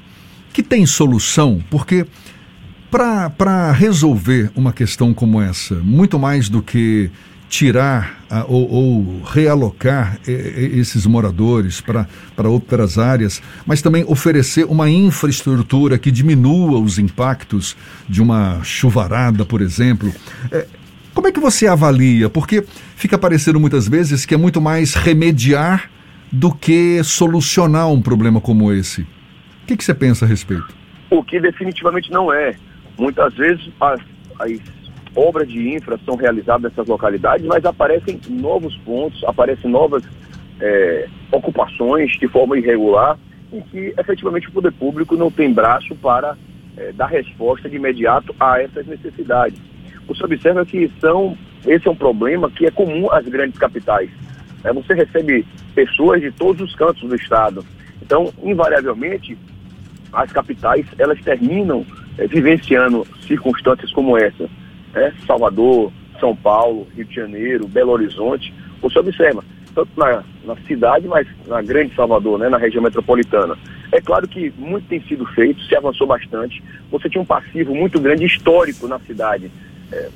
que 0.53 0.63
tem 0.63 0.87
solução? 0.87 1.63
Porque 1.69 2.07
para 2.97 3.73
resolver 3.73 4.53
uma 4.55 4.73
questão 4.73 5.13
como 5.13 5.43
essa, 5.43 5.75
muito 5.75 6.17
mais 6.17 6.49
do 6.49 6.63
que 6.63 7.11
tirar 7.49 8.25
uh, 8.31 8.45
ou, 8.47 8.71
ou, 8.71 9.23
realocar 9.25 10.17
esses 10.27 11.05
moradores 11.05 11.81
para 11.81 12.49
outras 12.49 12.97
áreas, 12.97 13.43
mas 13.67 13.83
também 13.83 14.05
oferecer 14.07 14.65
uma 14.67 14.89
infraestrutura 14.89 15.99
que 15.99 16.11
diminua 16.13 16.79
os 16.79 16.97
impactos 16.97 17.77
de 18.09 18.23
uma 18.23 18.63
chuvarada, 18.63 19.45
por 19.45 19.61
exemplo. 19.61 20.13
É, 20.53 20.65
como 21.13 21.27
é 21.27 21.33
que 21.33 21.41
você 21.41 21.67
avalia? 21.67 22.31
Porque 22.31 22.65
fica 22.95 23.19
parecendo 23.19 23.59
muitas 23.59 23.89
vezes 23.89 24.25
que 24.25 24.35
é 24.35 24.37
muito 24.37 24.61
mais 24.61 24.95
remediar 24.95 25.91
do 26.31 26.55
que 26.55 27.03
solucionar 27.03 27.89
um 27.89 28.01
problema 28.01 28.41
como 28.41 28.73
esse. 28.73 29.03
O 29.03 29.67
que, 29.67 29.77
que 29.77 29.85
você 29.85 29.95
pensa 29.95 30.25
a 30.25 30.29
respeito? 30.29 30.73
O 31.11 31.25
que 31.25 31.41
definitivamente 31.41 32.11
não 32.13 32.33
é. 32.33 32.55
Muitas 32.99 33.35
vezes 33.35 33.69
as, 33.81 34.01
as 34.39 34.53
obras 35.15 35.49
de 35.49 35.75
infra 35.75 35.99
são 36.05 36.17
realizadas 36.17 36.63
nessas 36.63 36.87
localidades, 36.87 37.47
mas 37.47 37.65
aparecem 37.65 38.21
novos 38.29 38.77
pontos, 38.79 39.23
aparecem 39.25 39.71
novas 39.71 40.03
é, 40.61 41.09
ocupações 41.33 42.13
de 42.13 42.29
forma 42.29 42.59
irregular, 42.59 43.19
em 43.53 43.61
que 43.61 43.95
efetivamente 43.99 44.49
o 44.49 44.53
poder 44.53 44.73
público 44.73 45.17
não 45.17 45.31
tem 45.31 45.53
braço 45.53 45.95
para 45.97 46.37
é, 46.77 46.93
dar 46.93 47.07
resposta 47.07 47.69
de 47.69 47.77
imediato 47.77 48.35
a 48.39 48.61
essas 48.61 48.87
necessidades 48.87 49.59
você 50.07 50.25
observa 50.25 50.65
que 50.65 50.91
são, 51.01 51.37
esse 51.67 51.87
é 51.89 51.91
um 51.91 51.97
problema 51.97 52.51
que 52.51 52.67
é 52.67 52.71
comum 52.71 53.11
às 53.11 53.27
grandes 53.27 53.59
capitais. 53.59 54.11
É, 54.63 54.73
você 54.73 54.95
recebe 54.95 55.47
pessoas 55.75 56.21
de 56.21 56.31
todos 56.33 56.63
os 56.63 56.75
cantos 56.75 57.09
do 57.09 57.15
estado. 57.15 57.65
Então, 58.03 58.33
invariavelmente, 58.43 59.37
as 60.13 60.31
capitais 60.31 60.87
elas 60.99 61.21
terminam 61.21 61.85
é, 62.19 62.27
vivenciando 62.27 63.07
circunstâncias 63.27 63.93
como 63.93 64.17
essa. 64.17 64.49
Né? 64.93 65.13
Salvador, 65.27 65.93
São 66.21 66.35
Paulo, 66.35 66.87
Rio 66.95 67.05
de 67.05 67.15
Janeiro, 67.15 67.69
Belo 67.69 67.93
Horizonte, 67.93 68.53
você 68.81 68.99
observa, 68.99 69.43
tanto 69.75 69.91
na, 69.97 70.23
na 70.45 70.57
cidade, 70.67 71.09
mas 71.09 71.27
na 71.47 71.61
grande 71.63 71.95
Salvador, 71.95 72.39
né, 72.39 72.49
na 72.49 72.59
região 72.59 72.83
metropolitana. 72.83 73.57
É 73.91 74.01
claro 74.01 74.29
que 74.29 74.53
muito 74.59 74.89
tem 74.89 75.01
sido 75.03 75.25
feito, 75.27 75.63
se 75.63 75.75
avançou 75.75 76.07
bastante. 76.07 76.63
Você 76.91 77.09
tinha 77.09 77.23
um 77.23 77.27
passivo 77.27 77.75
muito 77.75 78.01
grande 78.01 78.25
histórico 78.25 78.87
na 78.87 78.99
cidade. 79.01 79.51
É, 79.93 80.09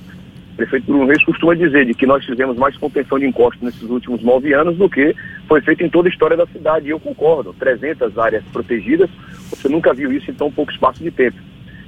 o 0.53 0.57
prefeito 0.57 0.87
Bruno 0.87 1.07
Reis 1.07 1.25
costuma 1.25 1.55
dizer 1.55 1.87
de 1.87 1.95
que 1.95 2.07
nós 2.07 2.25
fizemos 2.25 2.57
mais 2.57 2.77
contenção 2.77 3.19
de 3.19 3.27
encostos 3.27 3.63
nesses 3.63 3.83
últimos 3.83 4.23
nove 4.23 4.53
anos 4.53 4.77
do 4.77 4.89
que 4.89 5.15
foi 5.47 5.61
feito 5.61 5.85
em 5.85 5.89
toda 5.89 6.09
a 6.09 6.11
história 6.11 6.37
da 6.37 6.47
cidade. 6.47 6.87
E 6.87 6.91
eu 6.91 6.99
concordo, 7.01 7.55
300 7.59 8.19
áreas 8.19 8.45
protegidas, 8.53 9.09
você 9.49 9.69
nunca 9.69 9.95
viu 9.95 10.13
isso 10.13 10.31
em 10.31 10.35
tão 10.35 10.51
pouco 10.51 10.73
espaço 10.73 11.03
de 11.03 11.11
tempo. 11.11 11.39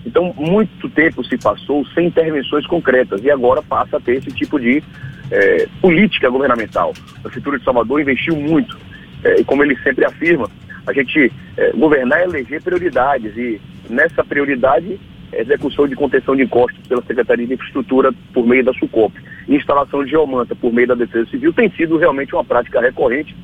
Então, 0.04 0.34
muito 0.36 0.88
tempo 0.90 1.22
se 1.24 1.36
passou 1.36 1.84
sem 1.94 2.06
intervenções 2.06 2.66
concretas 2.66 3.22
e 3.22 3.30
agora 3.30 3.62
passa 3.62 3.98
a 3.98 4.00
ter 4.00 4.16
esse 4.16 4.30
tipo 4.30 4.58
de 4.58 4.82
é, 5.30 5.66
política 5.80 6.28
governamental. 6.30 6.94
A 7.18 7.20
Prefeitura 7.22 7.58
de 7.58 7.64
Salvador 7.64 8.00
investiu 8.00 8.34
muito 8.34 8.78
é, 9.22 9.40
e, 9.40 9.44
como 9.44 9.62
ele 9.62 9.76
sempre 9.82 10.04
afirma, 10.04 10.48
a 10.86 10.92
gente 10.92 11.30
é, 11.56 11.72
governar 11.72 12.20
é 12.20 12.24
eleger 12.24 12.62
prioridades 12.62 13.36
e 13.36 13.60
nessa 13.88 14.24
prioridade 14.24 14.98
execução 15.32 15.86
de 15.86 15.94
contenção 15.94 16.34
de 16.34 16.42
encostos 16.42 16.84
pela 16.88 17.02
Secretaria 17.02 17.46
de 17.46 17.54
Infraestrutura 17.54 18.12
por 18.32 18.44
meio 18.44 18.64
da 18.64 18.72
SUCOP 18.72 19.12
instalação 19.48 20.04
de 20.04 20.10
geomanta 20.10 20.54
por 20.54 20.72
meio 20.72 20.88
da 20.88 20.94
Defesa 20.94 21.28
Civil 21.30 21.52
tem 21.52 21.70
sido 21.70 21.96
realmente 21.96 22.34
uma 22.34 22.44
prática 22.44 22.80
recorrente, 22.80 23.36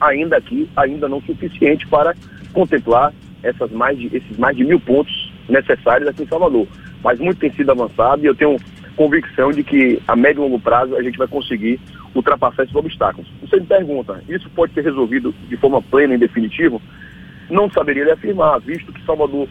ainda 0.00 0.36
aqui, 0.36 0.68
ainda 0.76 1.08
não 1.08 1.20
suficiente 1.22 1.86
para 1.86 2.14
contemplar 2.52 3.12
essas 3.42 3.70
mais 3.70 3.98
de, 3.98 4.06
esses 4.16 4.36
mais 4.38 4.56
de 4.56 4.64
mil 4.64 4.80
pontos 4.80 5.25
necessários 5.48 6.08
aqui 6.08 6.22
em 6.22 6.28
Salvador. 6.28 6.66
Mas 7.02 7.18
muito 7.18 7.38
tem 7.38 7.52
sido 7.52 7.70
avançado 7.70 8.22
e 8.22 8.26
eu 8.26 8.34
tenho 8.34 8.56
convicção 8.96 9.50
de 9.50 9.62
que 9.62 10.02
a 10.08 10.16
médio 10.16 10.40
e 10.40 10.44
longo 10.44 10.58
prazo 10.58 10.96
a 10.96 11.02
gente 11.02 11.18
vai 11.18 11.28
conseguir 11.28 11.78
ultrapassar 12.14 12.62
esses 12.62 12.74
obstáculos. 12.74 13.30
Você 13.42 13.60
me 13.60 13.66
pergunta, 13.66 14.22
isso 14.28 14.48
pode 14.50 14.72
ser 14.72 14.82
resolvido 14.84 15.34
de 15.48 15.56
forma 15.56 15.82
plena 15.82 16.14
e 16.14 16.18
definitiva? 16.18 16.80
Não 17.50 17.70
saberia 17.70 18.14
afirmar, 18.14 18.58
visto 18.60 18.92
que 18.92 19.04
Salvador, 19.04 19.46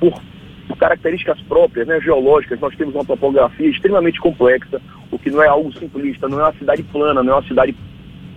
por, 0.00 0.22
por 0.68 0.76
características 0.78 1.40
próprias, 1.42 1.86
né, 1.86 2.00
geológicas, 2.00 2.60
nós 2.60 2.74
temos 2.76 2.94
uma 2.94 3.04
topografia 3.04 3.68
extremamente 3.68 4.20
complexa, 4.20 4.80
o 5.10 5.18
que 5.18 5.30
não 5.30 5.42
é 5.42 5.48
algo 5.48 5.72
simplista, 5.72 6.28
não 6.28 6.40
é 6.40 6.44
uma 6.44 6.54
cidade 6.54 6.82
plana, 6.84 7.22
não 7.22 7.32
é 7.32 7.36
uma 7.36 7.48
cidade 7.48 7.74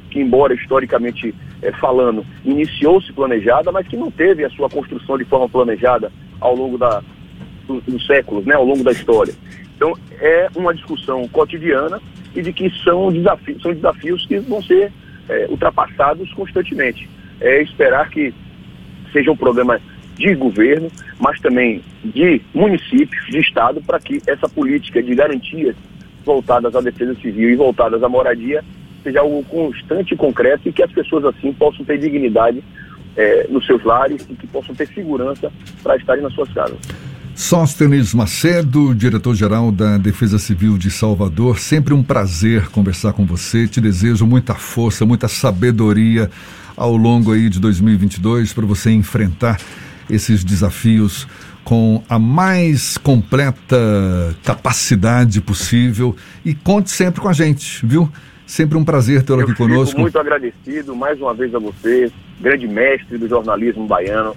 que, 0.10 0.20
embora 0.20 0.54
historicamente 0.54 1.34
é, 1.62 1.72
falando, 1.74 2.26
iniciou-se 2.44 3.14
planejada, 3.14 3.72
mas 3.72 3.88
que 3.88 3.96
não 3.96 4.10
teve 4.10 4.44
a 4.44 4.50
sua 4.50 4.70
construção 4.70 5.18
de 5.18 5.26
forma 5.26 5.48
planejada 5.48 6.12
ao 6.40 6.56
longo 6.56 6.78
da, 6.78 7.02
dos 7.68 7.84
do 7.84 8.00
séculos, 8.02 8.46
né, 8.46 8.56
ao 8.56 8.66
longo 8.66 8.84
da 8.84 8.92
história. 8.92 9.34
Então, 9.76 9.94
é 10.20 10.50
uma 10.56 10.74
discussão 10.74 11.28
cotidiana 11.28 12.02
e 12.36 12.42
de 12.42 12.52
que 12.52 12.70
são 12.84 13.12
desafios, 13.12 13.62
são 13.62 13.74
desafios 13.74 14.26
que 14.26 14.38
vão 14.40 14.62
ser 14.62 14.92
é, 15.30 15.48
ultrapassados 15.50 16.32
constantemente. 16.34 17.10
É 17.40 17.62
esperar 17.62 18.10
que 18.10 18.34
seja 19.14 19.32
um 19.32 19.38
programa 19.38 19.80
de 20.18 20.36
governo, 20.36 20.92
mas 21.18 21.40
também 21.40 21.82
de 22.04 22.42
municípios, 22.54 23.26
de 23.28 23.40
Estado, 23.40 23.82
para 23.82 24.00
que 24.00 24.22
essa 24.28 24.50
política 24.50 25.02
de 25.02 25.16
garantias 25.16 25.76
voltadas 26.26 26.76
à 26.76 26.82
defesa 26.82 27.16
civil 27.16 27.50
e 27.50 27.56
voltadas 27.56 28.04
à 28.04 28.10
moradia 28.10 28.64
seja 29.02 29.22
algo 29.22 29.44
constante 29.46 30.14
e 30.14 30.18
concreto 30.18 30.68
e 30.68 30.74
que 30.74 30.84
as 30.84 30.92
pessoas 30.92 31.24
assim 31.24 31.54
possam 31.54 31.86
ter 31.86 31.98
dignidade 31.98 32.62
é, 33.20 33.48
nos 33.50 33.66
seus 33.66 33.84
lares 33.84 34.26
e 34.30 34.34
que 34.34 34.48
possam 34.48 34.74
ter 34.74 34.88
segurança 34.88 35.52
para 35.84 35.98
estarem 35.98 36.24
nas 36.24 36.34
suas 36.34 36.52
casas. 36.54 36.78
Sóstenes 37.36 38.14
Macedo, 38.14 38.96
diretor-geral 38.96 39.72
da 39.72 39.98
Defesa 39.98 40.40
Civil 40.40 40.78
de 40.78 40.90
Salvador, 40.90 41.60
sempre 41.60 41.94
um 41.94 42.02
prazer 42.02 42.70
conversar 42.70 43.12
com 43.12 43.26
você. 43.26 43.68
Te 43.68 43.82
desejo 43.82 44.26
muita 44.26 44.56
força, 44.56 45.06
muita 45.06 45.28
sabedoria 45.28 46.30
ao 46.78 46.96
longo 46.96 47.34
aí 47.34 47.50
de 47.50 47.60
2022 47.60 48.54
para 48.54 48.66
você 48.66 48.90
enfrentar 48.90 49.60
esses 50.10 50.44
desafios 50.44 51.28
com 51.64 52.02
a 52.10 52.18
mais 52.18 52.98
completa 52.98 53.78
capacidade 54.44 55.42
possível 55.42 56.16
e 56.44 56.56
conte 56.56 56.90
sempre 56.90 57.22
com 57.22 57.28
a 57.28 57.34
gente, 57.34 57.86
viu? 57.86 58.10
Sempre 58.46 58.78
um 58.78 58.84
prazer 58.84 59.24
tê-lo 59.24 59.42
aqui 59.42 59.54
conosco. 59.54 60.00
Muito 60.00 60.18
agradecido 60.18 60.96
mais 60.96 61.22
uma 61.22 61.34
vez 61.34 61.54
a 61.54 61.60
você, 61.60 62.12
grande 62.40 62.68
mestre 62.68 63.18
do 63.18 63.28
jornalismo 63.28 63.86
baiano, 63.86 64.36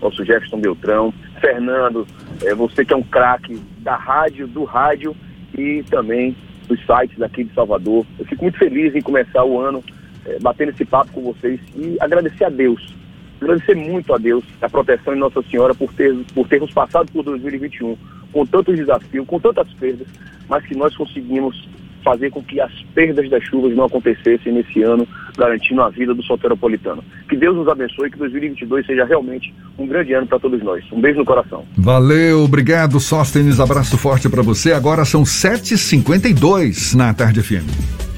nosso 0.00 0.24
Jefferson 0.24 0.58
Beltrão, 0.58 1.12
Fernando, 1.40 2.06
é, 2.42 2.54
você 2.54 2.84
que 2.84 2.92
é 2.92 2.96
um 2.96 3.02
craque 3.02 3.60
da 3.78 3.96
rádio, 3.96 4.46
do 4.46 4.64
rádio 4.64 5.14
e 5.56 5.84
também 5.90 6.36
dos 6.66 6.78
sites 6.84 7.20
aqui 7.20 7.44
de 7.44 7.54
Salvador. 7.54 8.06
Eu 8.18 8.24
fico 8.24 8.44
muito 8.44 8.58
feliz 8.58 8.94
em 8.94 9.00
começar 9.00 9.44
o 9.44 9.60
ano 9.60 9.82
é, 10.24 10.38
batendo 10.40 10.70
esse 10.70 10.84
papo 10.84 11.12
com 11.12 11.22
vocês 11.22 11.60
e 11.76 11.96
agradecer 12.00 12.44
a 12.44 12.48
Deus. 12.48 12.94
Agradecer 13.40 13.74
muito 13.74 14.14
a 14.14 14.18
Deus, 14.18 14.44
a 14.60 14.68
proteção 14.68 15.14
de 15.14 15.20
Nossa 15.20 15.42
Senhora 15.42 15.74
por, 15.74 15.92
ter, 15.92 16.14
por 16.34 16.46
termos 16.48 16.72
passado 16.72 17.10
por 17.12 17.24
2021 17.24 17.96
com 18.32 18.46
tantos 18.46 18.76
desafios, 18.76 19.26
com 19.26 19.38
tantas 19.38 19.72
perdas, 19.74 20.08
mas 20.48 20.64
que 20.64 20.74
nós 20.74 20.96
conseguimos 20.96 21.68
fazer 22.02 22.30
com 22.30 22.42
que 22.42 22.60
as 22.60 22.72
perdas 22.94 23.28
das 23.30 23.42
chuvas 23.44 23.74
não 23.76 23.84
acontecessem 23.84 24.52
nesse 24.52 24.82
ano, 24.82 25.06
garantindo 25.36 25.82
a 25.82 25.88
vida 25.88 26.14
do 26.14 26.22
soteropolitano. 26.22 27.02
Que 27.28 27.36
Deus 27.36 27.56
nos 27.56 27.68
abençoe 27.68 28.08
e 28.08 28.10
que 28.10 28.18
2022 28.18 28.86
seja 28.86 29.04
realmente 29.04 29.54
um 29.78 29.86
grande 29.86 30.12
ano 30.12 30.26
para 30.26 30.38
todos 30.38 30.62
nós. 30.62 30.84
Um 30.92 31.00
beijo 31.00 31.18
no 31.18 31.24
coração. 31.24 31.64
Valeu, 31.76 32.44
obrigado, 32.44 33.00
Sóstenes. 33.00 33.60
Abraço 33.60 33.96
forte 33.96 34.28
para 34.28 34.42
você. 34.42 34.72
Agora 34.72 35.04
são 35.04 35.22
7h52 35.22 36.94
na 36.94 37.14
Tarde 37.14 37.42
FM. 37.42 38.11